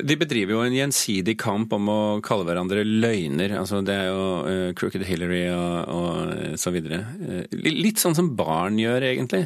De 0.02 0.18
bedriver 0.18 0.56
jo 0.56 0.66
en 0.66 0.80
gjensidig 0.80 1.38
kamp 1.42 1.78
om 1.78 1.94
å 1.94 2.02
kalle 2.26 2.50
hverandre 2.50 2.82
løgner. 2.88 3.54
altså 3.60 3.84
Det 3.86 3.94
er 4.02 4.10
jo 4.10 4.74
Crooked 4.80 5.06
Hillary 5.06 5.46
og, 5.54 5.94
og 5.94 6.55
så 6.62 6.74
videre. 6.76 7.02
Eh, 7.26 7.58
litt 7.66 8.02
sånn 8.02 8.16
som 8.18 8.32
barn 8.38 8.80
gjør, 8.82 9.08
egentlig. 9.12 9.46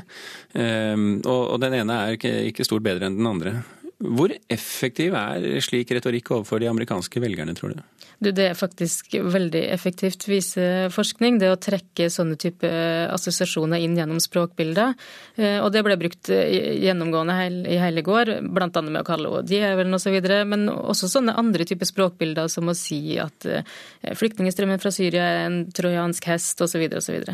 Ehm, 0.54 1.20
og 1.30 1.60
den 1.62 1.76
ene 1.82 2.00
er 2.06 2.18
ikke 2.20 2.68
stort 2.68 2.86
bedre 2.86 3.10
enn 3.10 3.20
den 3.20 3.30
andre. 3.30 3.60
Hvor 4.00 4.32
effektiv 4.48 5.16
er 5.18 5.44
slik 5.60 5.90
retorikk 5.92 6.30
overfor 6.32 6.62
de 6.62 6.70
amerikanske 6.72 7.20
velgerne, 7.20 7.52
tror 7.58 7.74
du? 7.76 7.82
Du, 8.20 8.30
det 8.36 8.46
er 8.50 8.56
faktisk 8.56 9.12
veldig 9.20 9.62
effektivt, 9.74 10.24
viser 10.28 10.88
forskning. 10.92 11.38
Det 11.40 11.50
å 11.52 11.60
trekke 11.60 12.08
sånne 12.12 12.38
type 12.40 12.70
assosiasjoner 13.12 13.84
inn 13.84 13.98
gjennom 14.00 14.22
språkbilder. 14.24 14.96
Eh, 15.36 15.58
og 15.60 15.74
det 15.76 15.84
ble 15.88 16.00
brukt 16.00 16.32
gjennomgående 16.32 17.36
i 17.68 17.80
hele 17.80 18.04
går, 18.04 18.38
bl.a. 18.48 18.70
med 18.72 19.02
å 19.02 19.06
kalle 19.08 19.36
henne 19.36 19.52
djevelen 19.52 20.00
osv. 20.00 20.16
Men 20.48 20.68
også 20.72 21.12
sånne 21.12 21.36
andre 21.40 21.68
typer 21.68 21.92
språkbilder 21.92 22.48
som 22.52 22.72
å 22.72 22.78
si 22.80 23.18
at 23.20 23.48
eh, 23.52 23.68
flyktningstrømmen 24.16 24.80
fra 24.80 24.96
Syria 24.96 25.28
er 25.28 25.46
en 25.50 25.62
trojansk 25.76 26.32
hest 26.32 26.64
osv. 26.64 26.88
osv. 27.00 27.32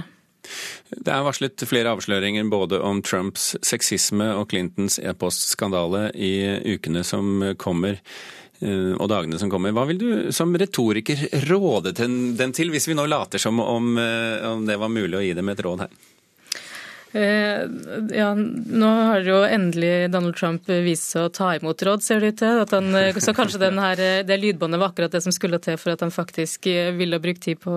Det 0.89 1.11
er 1.11 1.25
varslet 1.25 1.65
flere 1.67 1.93
avsløringer 1.95 2.47
både 2.51 2.79
om 2.85 3.01
Trumps 3.05 3.53
sexisme 3.65 4.31
og 4.37 4.49
Clintons 4.53 4.99
e-postskandale 5.01 6.09
i 6.13 6.33
ukene 6.75 7.03
som 7.07 7.53
kommer 7.61 7.99
eh, 8.61 8.93
og 8.95 9.07
dagene 9.11 9.39
som 9.41 9.51
kommer. 9.51 9.75
Hva 9.75 9.87
vil 9.89 10.01
du 10.01 10.09
som 10.35 10.55
retoriker 10.55 11.27
råde 11.49 11.95
dem 11.97 12.55
til, 12.55 12.73
hvis 12.73 12.89
vi 12.89 12.97
nå 12.97 13.07
later 13.09 13.41
som 13.41 13.61
om, 13.63 13.95
eh, 14.01 14.43
om 14.49 14.67
det 14.67 14.79
var 14.81 14.93
mulig 14.93 15.19
å 15.19 15.23
gi 15.25 15.33
dem 15.37 15.53
et 15.53 15.65
råd 15.65 15.87
her? 15.87 15.95
Eh, 17.15 17.61
ja, 18.11 18.33
nå 18.35 18.87
har 19.07 19.21
jo 19.23 19.37
endelig 19.47 20.09
Donald 20.11 20.35
Trump 20.35 20.67
vist 20.67 21.13
seg 21.13 21.29
å 21.29 21.31
ta 21.31 21.53
imot 21.55 21.85
råd, 21.87 22.03
ser 22.03 22.19
det 22.19 22.33
ut 22.33 22.41
til. 22.41 23.21
Så 23.23 23.31
kanskje 23.37 23.69
her, 23.71 24.01
det 24.27 24.39
lydbåndet 24.41 24.81
var 24.81 24.91
akkurat 24.91 25.15
det 25.15 25.23
som 25.23 25.31
skulle 25.31 25.61
til 25.63 25.79
for 25.79 25.95
at 25.95 26.03
han 26.03 26.11
faktisk 26.11 26.67
ville 26.97 27.21
brukt 27.23 27.45
tid 27.47 27.61
på, 27.63 27.71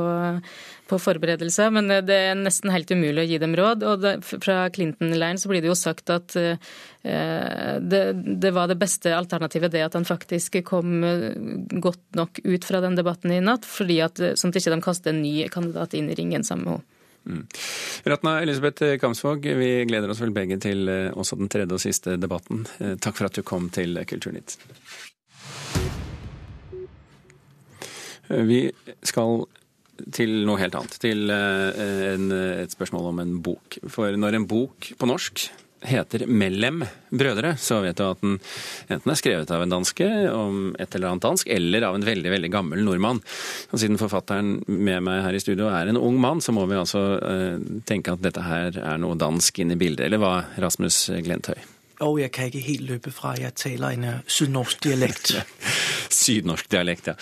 på 0.88 0.98
forberedelse. 1.02 1.68
Men 1.74 1.92
det 2.08 2.18
er 2.30 2.38
nesten 2.38 2.72
helt 2.74 2.90
umulig 2.90 3.24
å 3.24 3.28
gi 3.28 3.40
dem 3.42 3.56
råd. 3.58 3.86
Og 3.88 4.02
det, 4.04 4.14
fra 4.28 4.60
Clinton-leiren 4.74 5.40
så 5.40 5.52
blir 5.52 5.64
det 5.64 5.70
jo 5.72 5.78
sagt 5.78 6.12
at 6.14 6.36
eh, 6.38 6.58
det, 7.02 8.02
det, 8.14 8.52
var 8.56 8.68
det 8.70 8.78
beste 8.80 9.14
alternativet, 9.16 9.72
det 9.72 9.86
at 9.86 9.96
han 9.96 10.08
faktisk 10.08 10.60
kom 10.66 11.00
godt 11.78 12.04
nok 12.18 12.42
ut 12.44 12.66
fra 12.66 12.82
den 12.84 12.98
debatten 12.98 13.32
i 13.32 13.40
natt, 13.44 13.66
fordi 13.68 14.00
at, 14.04 14.20
sånn 14.36 14.52
at 14.52 14.60
ikke 14.60 14.74
de 14.74 14.84
kaster 14.84 15.14
en 15.14 15.22
ny 15.22 15.34
kandidat 15.52 15.94
inn 15.96 16.10
i 16.10 16.18
ringen 16.18 16.44
sammen 16.44 16.66
med 16.66 16.80
henne. 16.80 16.94
Mm. 17.28 17.46
Ratna 18.04 18.40
Elisabeth 18.40 18.96
Kamsvåg, 19.00 19.46
vi 19.46 19.84
gleder 19.84 20.08
oss 20.10 20.20
vel 20.22 20.32
begge 20.32 20.56
til 20.64 20.88
eh, 20.88 21.10
også 21.12 21.36
den 21.36 21.50
tredje 21.52 21.76
og 21.76 21.82
siste 21.82 22.16
debatten. 22.16 22.64
Eh, 22.80 22.94
takk 22.96 23.18
for 23.18 23.28
at 23.28 23.36
du 23.36 23.44
kom 23.44 23.68
til 23.74 24.00
Kulturnytt. 24.08 24.56
Eh, 28.28 28.44
vi 28.48 28.62
skal 29.02 29.44
til 30.14 30.34
noe 30.48 30.60
helt 30.60 30.76
annet. 30.78 30.98
Til 31.02 31.30
en, 31.30 32.28
et 32.32 32.74
spørsmål 32.74 33.10
om 33.12 33.24
en 33.24 33.38
bok. 33.44 33.80
For 33.90 34.14
når 34.18 34.38
en 34.38 34.48
bok 34.50 34.92
på 34.98 35.08
norsk 35.10 35.48
heter 35.86 36.26
Mellem 36.26 36.82
brødre, 37.10 37.54
så 37.58 37.80
vet 37.84 37.98
du 37.98 38.04
at 38.06 38.20
den 38.22 38.36
enten 38.90 39.12
er 39.12 39.18
skrevet 39.18 39.52
av 39.54 39.62
en 39.62 39.72
danske 39.72 40.08
om 40.32 40.72
et 40.78 40.94
eller 40.94 41.12
annet 41.12 41.24
dansk, 41.24 41.50
eller 41.54 41.86
av 41.86 41.98
en 41.98 42.06
veldig 42.06 42.32
veldig 42.34 42.50
gammel 42.52 42.82
nordmann. 42.84 43.22
Og 43.70 43.80
Siden 43.80 44.00
forfatteren 44.00 44.58
med 44.66 45.04
meg 45.06 45.22
her 45.26 45.38
i 45.38 45.42
studio 45.42 45.70
er 45.70 45.90
en 45.90 46.00
ung 46.00 46.18
mann, 46.20 46.42
så 46.44 46.54
må 46.56 46.66
vi 46.68 46.78
altså 46.78 47.04
uh, 47.22 47.80
tenke 47.88 48.14
at 48.14 48.24
dette 48.24 48.44
her 48.44 48.78
er 48.82 49.02
noe 49.02 49.18
dansk 49.18 49.62
inn 49.62 49.74
i 49.74 49.80
bildet. 49.80 50.08
Eller 50.08 50.22
hva, 50.22 50.34
Rasmus 50.58 51.06
Glentøy? 51.24 51.77
Og 52.00 52.20
jeg 52.20 52.30
kan 52.32 52.46
ikke 52.46 52.60
helt 52.62 52.86
løpe 52.86 53.10
fra 53.10 53.34
jeg 53.40 53.54
taler 53.54 53.88
en 53.88 54.04
øh, 54.04 54.14
sydnorsk 54.26 54.84
dialekt. 54.84 55.32
sydnorsk 56.22 56.70
dialekt, 56.70 57.06
ja. 57.06 57.14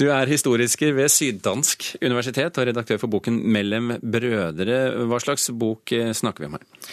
Du 0.00 0.08
er 0.10 0.26
historisker 0.26 0.92
ved 0.92 1.08
Syddansk 1.08 1.96
universitet 2.02 2.58
og 2.58 2.66
redaktør 2.66 2.96
for 2.96 3.06
boken 3.06 3.38
Mellem 3.52 3.92
brødre. 4.02 5.06
Hva 5.06 5.18
slags 5.18 5.50
bok 5.58 5.92
øh, 5.92 6.14
snakker 6.14 6.42
vi 6.42 6.46
om 6.46 6.58
her? 6.58 6.90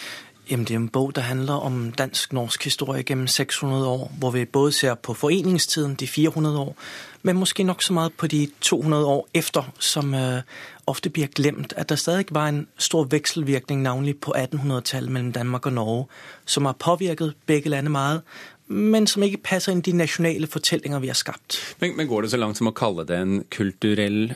Jamen, 0.50 0.66
det 0.66 0.74
er 0.74 0.78
en 0.78 0.88
bog, 0.88 1.14
der 1.14 1.20
handler 1.22 1.54
om 1.54 1.92
dansk-norsk 1.92 2.64
historie 2.64 3.02
gjennom 3.02 3.26
600 3.26 3.86
år, 3.86 4.12
hvor 4.18 4.30
vi 4.30 4.44
både 4.44 4.72
ser 4.72 4.94
på 4.94 5.14
foreningstiden, 5.14 5.94
de 5.94 6.06
400 6.06 6.58
år, 6.58 6.76
men 7.22 7.36
måske 7.36 7.62
nok 7.62 7.82
så 7.82 7.92
meget 7.92 8.12
på 8.12 8.26
de 8.26 8.48
200 8.60 9.06
år 9.06 9.28
efter, 9.34 9.72
som 9.78 10.14
øh, 10.14 10.42
ofte 10.86 11.10
bliver 11.10 11.28
glemt, 11.28 11.72
at 11.76 11.88
der 11.88 11.96
stadig 11.96 12.26
var 12.30 12.48
en 12.48 12.66
stor 12.78 13.04
vekselvirkning, 13.04 13.82
navnlig 13.82 14.18
på 14.18 14.34
1800-tallet 14.36 15.12
mellom 15.12 15.32
Danmark 15.32 15.66
og 15.66 15.72
Norge, 15.72 16.06
som 16.44 16.64
har 16.64 16.72
påvirket 16.72 17.34
begge 17.46 17.70
lande 17.70 17.90
meget, 17.90 18.22
men 18.66 19.06
som 19.06 19.22
ikke 19.22 19.42
passer 19.44 19.74
inn 19.74 19.82
de 19.84 19.92
nasjonale 19.92 20.48
fortellinger 20.48 21.02
vi 21.02 21.10
har 21.12 21.18
skapt. 21.18 21.58
Men, 21.80 21.96
men, 21.96 22.08
går 22.08 22.24
det 22.24 22.30
så 22.32 22.40
langt 22.40 22.58
som 22.58 22.70
å 22.70 22.76
kalle 22.76 23.04
det 23.08 23.18
en 23.20 23.42
kulturell 23.52 24.34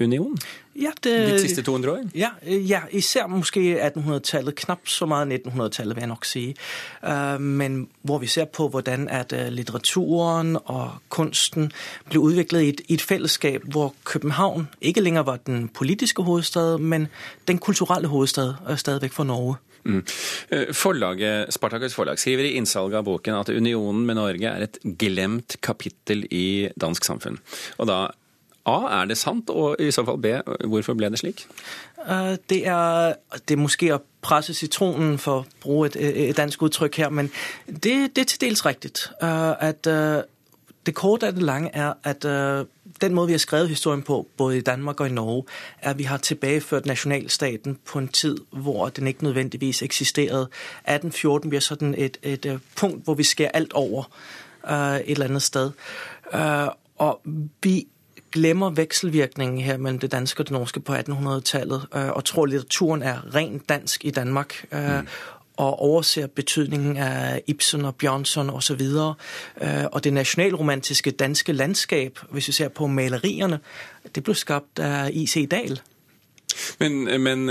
union? 0.00 0.38
Ja, 0.80 0.90
det, 1.04 1.32
de 1.32 1.40
siste 1.40 1.62
200 1.62 1.92
år? 1.94 2.04
Ja, 2.14 2.28
ja 2.46 2.80
især 2.90 3.26
måske 3.26 3.92
1800-tallet. 3.96 4.54
Knapt 4.54 4.90
så 4.90 5.06
meget 5.06 5.40
1900-tallet, 5.46 5.96
vil 5.96 6.00
jeg 6.00 6.08
nok 6.08 6.24
si. 6.24 6.56
Uh, 7.02 7.40
men 7.40 7.88
hvor 8.02 8.18
vi 8.18 8.26
ser 8.26 8.44
på 8.44 8.68
hvordan 8.68 9.08
at 9.08 9.32
uh, 9.32 9.52
litteraturen 9.52 10.56
og 10.64 10.90
kunsten 11.08 11.72
ble 12.10 12.20
utviklet 12.20 12.62
i 12.62 12.68
et, 12.68 12.80
i 12.88 12.94
et 12.94 13.02
fellesskap 13.02 13.62
hvor 13.64 13.94
København 14.04 14.68
ikke 14.80 15.00
lenger 15.00 15.22
var 15.22 15.36
den 15.36 15.68
politiske 15.68 16.22
hovedstad, 16.22 16.78
men 16.78 17.08
den 17.48 17.58
kulturelle 17.58 18.08
hovedstad 18.08 18.54
stadigvæk 18.76 19.12
for 19.12 19.24
Norge. 19.24 19.56
Mm. 19.82 20.04
Eh, 20.48 20.74
forlaget, 20.76 21.52
Spartakus 21.52 21.94
forlag 21.94 22.18
skriver 22.18 22.44
i 22.44 22.56
innsalget 22.60 22.98
av 23.00 23.04
boken 23.04 23.34
at 23.34 23.48
unionen 23.48 24.04
med 24.06 24.18
Norge 24.18 24.48
er 24.48 24.66
et 24.66 24.78
glemt 25.00 25.56
kapittel 25.64 26.26
i 26.30 26.68
dansk 26.80 27.04
samfunn. 27.04 27.38
Og 27.78 27.88
da 27.88 28.00
A, 28.70 29.00
er 29.00 29.04
det 29.04 29.18
sant, 29.18 29.50
og 29.50 29.76
i 29.80 29.90
så 29.90 30.04
fall 30.04 30.18
B, 30.18 30.26
hvorfor 30.64 30.94
ble 30.94 31.10
det 31.10 31.18
slik? 31.18 31.46
Uh, 32.08 32.36
det 32.50 32.66
er, 32.66 33.14
det 33.48 33.56
er 33.56 33.60
måske 33.60 33.94
å 33.94 34.00
presse 34.22 34.54
sitronen, 34.54 35.18
for 35.18 35.42
å 35.42 35.44
bruke 35.62 35.98
et, 35.98 36.30
et 36.30 36.36
dansk 36.36 36.62
uttrykk 36.62 36.96
her, 37.02 37.08
men 37.10 37.30
det, 37.66 38.16
det 38.16 38.24
er 38.24 38.28
til 38.32 38.40
dels 38.40 38.66
riktig. 38.66 38.92
Uh, 39.22 39.56
at 39.60 39.86
uh, 39.86 40.22
det 40.86 40.94
korte 40.96 41.28
av 41.28 41.36
det 41.36 41.44
lange 41.44 41.70
er 41.76 41.92
at 42.08 42.24
den 43.02 43.14
måten 43.14 43.28
vi 43.28 43.36
har 43.36 43.42
skrevet 43.42 43.68
historien 43.68 44.02
på, 44.02 44.26
både 44.36 44.58
i 44.58 44.64
Danmark 44.64 45.00
og 45.00 45.10
i 45.10 45.12
Norge, 45.12 45.44
er, 45.82 45.90
at 45.90 45.98
vi 45.98 46.04
har 46.08 46.16
tilbakeført 46.16 46.86
nasjonalstaten 46.86 47.78
på 47.84 47.98
en 47.98 48.08
tid, 48.08 48.36
hvor 48.50 48.88
den 48.88 49.06
ikke 49.06 49.24
nødvendigvis 49.24 49.82
eksisterte. 49.82 50.48
1814 50.88 51.50
blir 51.50 51.60
sådan 51.60 51.94
et, 51.98 52.18
et, 52.22 52.60
punkt, 52.76 53.04
hvor 53.04 53.14
vi 53.14 53.22
skærer 53.22 53.50
alt 53.54 53.72
over 53.72 54.04
et 54.64 55.10
eller 55.10 55.24
annet 55.24 55.42
sted. 55.42 55.70
Og 56.98 57.20
vi 57.62 57.86
glemmer 58.32 58.70
vekselvirkningen 58.70 59.60
her 59.60 59.76
mellem 59.76 59.98
det 59.98 60.12
danske 60.12 60.40
og 60.40 60.48
det 60.48 60.52
norske 60.52 60.80
på 60.80 60.94
1800-tallet, 60.94 61.86
uh, 61.94 62.08
og 62.08 62.24
tror 62.24 62.46
litteraturen 62.46 63.02
er 63.02 63.34
rent 63.34 63.68
dansk 63.68 64.04
i 64.04 64.10
Danmark. 64.10 64.64
Uh, 64.72 64.78
mm 64.78 65.06
og 65.60 65.82
overser 65.82 66.26
betydningen 66.26 66.96
av 66.96 67.40
Ibsen 67.46 67.84
og 67.84 67.94
Bjørnson 68.00 68.50
osv. 68.50 68.80
Og, 68.80 69.14
øh, 69.60 69.84
og 69.92 70.04
det 70.04 70.12
nasjonalromantiske 70.12 71.10
danske 71.10 71.52
landskap, 71.52 72.18
hvis 72.30 72.48
vi 72.48 72.52
ser 72.52 72.68
på 72.68 72.86
maleriene, 72.86 73.58
det 74.14 74.24
ble 74.24 74.34
skapt 74.34 74.80
av 74.80 75.10
I.C. 75.12 75.46
Dahl. 75.50 75.80
Men, 76.80 77.22
men, 77.22 77.50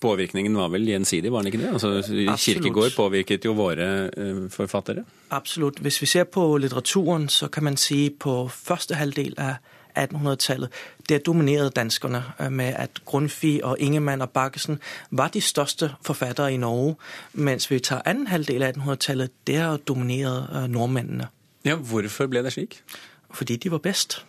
påvirkningen 0.00 0.56
var 0.56 0.68
vel 0.68 0.86
gjensidig, 0.86 1.32
var 1.32 1.42
den 1.42 1.52
ikke 1.52 1.64
det? 1.64 1.72
Altså, 1.72 2.36
Kirkegård 2.38 2.94
påvirket 2.96 3.44
jo 3.44 3.52
våre 3.52 4.10
forfattere? 4.50 5.04
Absolutt. 5.30 5.78
Hvis 5.78 6.00
vi 6.02 6.06
ser 6.06 6.24
på 6.24 6.56
litteraturen, 6.56 7.28
så 7.28 7.48
kan 7.48 7.64
man 7.64 7.76
si 7.76 8.08
på 8.10 8.48
første 8.54 8.94
halvdel 8.94 9.34
av 9.38 9.58
1800-tallet. 9.98 10.68
Der 11.08 11.18
dominerede 11.18 11.70
danskerne 11.70 12.24
eh, 12.40 12.52
med 12.52 12.74
at 12.76 12.90
Grundtvig 13.04 13.64
og 13.64 13.76
Ingemann 13.80 14.22
og 14.22 14.30
Bakkesen 14.30 14.78
var 15.10 15.28
de 15.28 15.40
største 15.40 15.94
forfattere 16.04 16.52
i 16.52 16.56
Norge. 16.56 16.94
Mens 17.32 17.70
vi 17.70 17.78
tar 17.78 18.02
annen 18.04 18.26
halvdel 18.26 18.62
av 18.62 18.72
1800-tallet, 18.76 19.30
der 19.46 19.76
dominerede 19.76 20.68
nordmennene. 20.68 21.28
Ja, 21.64 21.74
Hvorfor 21.76 22.26
ble 22.26 22.42
det 22.42 22.52
slik? 22.52 22.82
Fordi 23.30 23.56
de 23.56 23.70
var 23.70 23.78
best. 23.78 24.24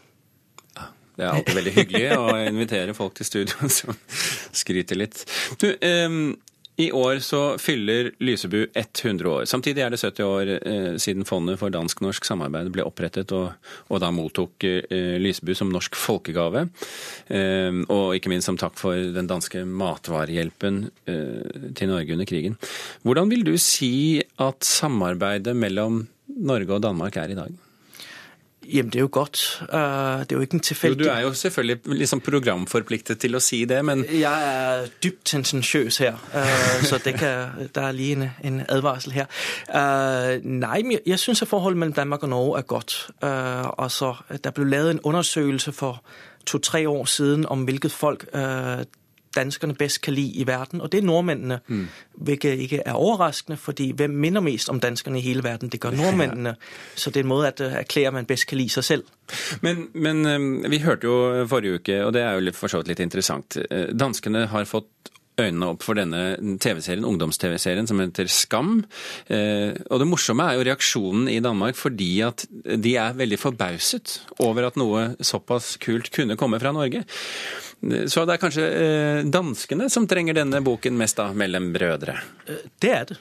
Det 1.19 1.26
er 1.28 1.36
alltid 1.36 1.56
veldig 1.58 1.72
hyggelig 1.76 2.04
å 2.15 2.28
invitere 2.48 2.93
folk 2.95 3.17
til 3.17 3.28
studio 3.28 3.67
som 3.80 3.95
skryter 4.56 4.95
litt. 4.95 5.26
Du, 5.60 5.67
I 6.79 6.91
år 6.95 7.19
så 7.19 7.57
fyller 7.59 8.11
Lysebu 8.23 8.61
100 8.71 9.27
år. 9.29 9.45
Samtidig 9.51 9.83
er 9.83 9.91
det 9.91 9.99
70 9.99 10.23
år 10.23 10.51
eh, 10.55 10.93
siden 11.01 11.27
Fondet 11.27 11.59
for 11.59 11.73
dansk-norsk 11.73 12.23
samarbeid 12.23 12.71
ble 12.71 12.85
opprettet, 12.87 13.33
og, 13.35 13.51
og 13.91 13.99
da 13.99 14.13
mottok 14.15 14.63
eh, 14.63 15.17
Lysebu 15.19 15.51
som 15.59 15.73
norsk 15.73 15.99
folkegave. 15.99 16.69
Eh, 17.27 17.81
og 17.91 18.15
ikke 18.15 18.31
minst 18.31 18.47
som 18.47 18.59
takk 18.59 18.79
for 18.79 18.95
den 18.95 19.27
danske 19.27 19.65
matvarehjelpen 19.67 20.85
eh, 21.11 21.71
til 21.75 21.91
Norge 21.91 22.15
under 22.15 22.29
krigen. 22.29 22.55
Hvordan 23.03 23.33
vil 23.33 23.43
du 23.43 23.57
si 23.59 24.21
at 24.39 24.63
samarbeidet 24.63 25.57
mellom 25.59 26.05
Norge 26.39 26.77
og 26.77 26.85
Danmark 26.87 27.19
er 27.19 27.35
i 27.35 27.41
dag? 27.43 27.65
Jamen, 28.73 28.89
det 28.89 28.95
er 28.95 28.99
jo 28.99 29.10
godt. 29.12 29.62
Uh, 29.62 30.19
det 30.19 30.32
er 30.32 30.36
jo 30.36 30.39
ikke 30.41 30.53
en 30.53 30.60
tilfeldig... 30.60 31.05
Du 31.05 31.10
er 31.10 31.19
jo 31.21 31.34
selvfølgelig 31.34 31.79
liksom 31.86 32.21
programforpliktet 32.21 33.19
til 33.19 33.36
å 33.36 33.41
si 33.43 33.63
det, 33.65 33.79
men 33.86 34.05
Jeg 34.12 34.47
er 34.49 34.88
dypt 35.03 35.25
tendensiøs 35.25 35.97
her, 35.97 36.13
uh, 36.34 36.84
så 36.86 36.99
det 37.03 37.15
kan, 37.19 37.49
der 37.75 37.82
er 37.82 37.91
lige 37.91 38.15
en, 38.15 38.29
en 38.43 38.62
advarsel 38.69 39.12
her. 39.12 39.25
Uh, 39.69 40.38
nei, 40.45 40.84
jeg, 40.91 41.01
jeg 41.05 41.19
syns 41.19 41.43
forholdet 41.49 41.79
mellom 41.79 41.93
Danmark 41.93 42.23
og 42.23 42.29
Norge 42.29 42.58
er 42.60 42.67
godt. 42.67 43.10
altså, 43.21 44.15
der 44.43 44.51
ble 44.51 44.69
lavet 44.69 44.91
en 44.91 44.99
undersøkelse 45.03 45.71
for 45.71 46.03
to-tre 46.45 46.89
år 46.89 47.05
siden 47.05 47.45
om 47.45 47.63
hvilket 47.63 47.91
folk 47.91 48.25
danskerne 49.35 49.73
best 49.73 50.01
kan 50.01 50.13
lide 50.13 50.31
i 50.31 50.47
verden, 50.47 50.81
og 50.81 50.91
det 50.91 50.97
er 50.97 51.01
nordmennene. 51.01 51.59
Mm. 51.67 51.87
Hvilket 52.13 52.59
ikke 52.59 52.81
er 52.85 52.93
overraskende, 52.93 53.57
fordi 53.57 53.91
hvem 53.91 54.09
minner 54.09 54.41
mest 54.41 54.69
om 54.69 54.79
danskerne 54.79 55.19
i 55.19 55.21
hele 55.21 55.43
verden? 55.43 55.69
Det 55.69 55.79
gør 55.79 55.91
nordmennene. 55.91 56.55
Så 56.95 57.09
det 57.09 57.19
er 57.19 57.23
en 57.23 57.27
måte 57.27 57.47
at 57.47 57.61
øh, 57.61 57.73
erklære 57.73 58.11
man 58.11 58.25
best 58.25 58.47
kan 58.47 58.57
lide 58.57 58.69
seg 58.69 58.83
selv. 58.83 59.03
Men, 59.61 59.87
men 59.93 60.71
vi 60.71 60.77
hørte 60.77 61.07
jo 61.07 61.45
forrige 61.47 61.73
uke, 61.73 62.05
og 62.05 62.13
det 62.13 62.21
er 62.21 62.31
jo 62.31 62.51
for 62.53 62.67
så 62.67 62.77
vidt 62.77 62.87
litt 62.87 62.99
interessant, 62.99 63.57
øh, 63.71 63.99
danskene 63.99 64.47
har 64.47 64.65
fått 64.65 65.11
øynene 65.39 65.71
opp 65.73 65.84
for 65.86 65.97
denne 65.99 66.58
TV-serien, 66.62 67.06
ungdoms-TV-serien 67.08 67.88
som 67.89 68.02
heter 68.02 68.30
Skam. 68.32 68.84
Eh, 69.32 69.75
og 69.89 70.02
det 70.02 70.08
morsomme 70.10 70.45
er 70.45 70.58
jo 70.58 70.65
reaksjonen 70.67 71.30
i 71.32 71.39
Danmark, 71.43 71.78
fordi 71.80 72.12
at 72.25 72.45
de 72.49 72.95
er 72.99 73.17
veldig 73.17 73.39
forbauset 73.39 74.19
over 74.43 74.69
at 74.69 74.80
noe 74.80 75.13
såpass 75.23 75.75
kult 75.82 76.12
kunne 76.15 76.38
komme 76.39 76.60
fra 76.62 76.73
Norge. 76.75 77.06
Så 77.80 78.25
det 78.28 78.36
er 78.36 78.41
kanskje 78.41 78.67
eh, 78.67 79.21
danskene 79.32 79.88
som 79.91 80.08
trenger 80.10 80.36
denne 80.41 80.62
boken 80.65 80.99
mest, 80.99 81.19
da, 81.21 81.32
'Mellom 81.34 81.71
brødre'? 81.75 82.19
Eh, 82.47 82.67
det 82.82 82.93
er 82.93 83.10
det. 83.10 83.19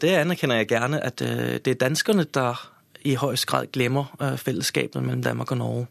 Det 0.00 0.14
anerkjenner 0.16 0.62
jeg 0.62 0.70
gjerne, 0.70 1.02
at 1.04 1.20
det 1.20 1.68
er 1.68 1.76
danskene 1.76 2.24
der 2.32 2.56
i 3.04 3.12
høyest 3.20 3.44
grad 3.46 3.66
glemmer 3.76 4.08
fellesskapet 4.40 5.02
mellom 5.04 5.20
Danmark 5.20 5.52
og 5.52 5.58
Norge. 5.58 5.86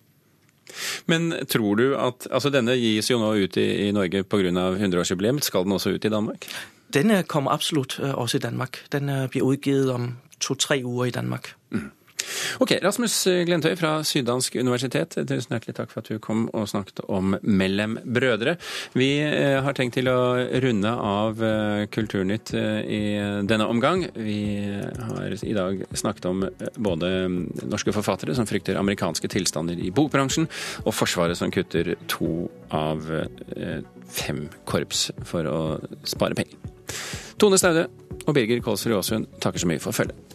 Men 1.11 1.33
tror 1.49 1.79
du 1.79 1.85
at 1.97 2.27
altså 2.31 2.51
Denne 2.53 2.77
gis 2.79 3.11
jo 3.11 3.19
nå 3.21 3.33
ut 3.45 3.57
i, 3.57 3.67
i 3.87 3.91
Norge 3.95 4.23
pga. 4.23 4.53
100-årsjubileet. 4.75 5.43
Skal 5.43 5.65
den 5.65 5.75
også 5.75 5.95
ut 5.95 6.05
i 6.05 6.11
Danmark? 6.11 6.47
Den 6.93 7.11
kommer 7.27 7.51
absolutt 7.51 7.99
også 7.99 8.37
i 8.37 8.43
Danmark. 8.45 8.83
Den 8.91 9.09
blir 9.31 9.43
utgitt 9.43 9.89
om 9.91 10.13
to-tre 10.39 10.81
uker 10.85 11.09
i 11.09 11.15
Danmark. 11.15 11.53
Mm. 11.71 11.89
Ok, 12.63 12.71
Rasmus 12.83 13.15
Glentøy 13.47 13.73
fra 13.75 13.97
Syddansk 14.07 14.55
universitet, 14.55 15.17
tusen 15.27 15.55
hjertelig 15.55 15.75
takk 15.75 15.91
for 15.91 16.01
at 16.01 16.09
du 16.09 16.21
kom 16.23 16.45
og 16.55 16.69
snakket 16.71 17.01
om 17.11 17.35
Mellem 17.43 17.97
brødre. 18.05 18.55
Vi 18.95 19.09
eh, 19.23 19.57
har 19.63 19.75
tenkt 19.75 19.97
til 19.97 20.07
å 20.11 20.35
runde 20.63 20.91
av 20.91 21.43
eh, 21.43 21.85
Kulturnytt 21.91 22.53
eh, 22.55 22.79
i 22.87 23.01
denne 23.47 23.67
omgang. 23.71 24.05
Vi 24.15 24.39
har 25.09 25.35
i 25.35 25.55
dag 25.57 25.83
snakket 25.91 26.29
om 26.31 26.45
både 26.79 27.11
norske 27.65 27.93
forfattere 27.95 28.37
som 28.37 28.47
frykter 28.47 28.79
amerikanske 28.79 29.29
tilstander 29.31 29.79
i 29.79 29.91
bokbransjen, 29.95 30.47
og 30.85 30.95
Forsvaret 30.95 31.37
som 31.37 31.51
kutter 31.53 31.95
to 32.11 32.47
av 32.73 33.03
fem 34.15 34.45
korps 34.69 35.09
for 35.27 35.49
å 35.49 35.59
spare 36.07 36.37
penger. 36.37 36.55
Tone 37.41 37.59
Staude 37.59 37.89
og 38.23 38.33
Birger 38.37 38.63
Kolsrud 38.63 38.95
Aasund 38.95 39.27
takker 39.43 39.61
så 39.61 39.69
mye 39.69 39.83
for 39.83 39.95
følget. 39.95 40.34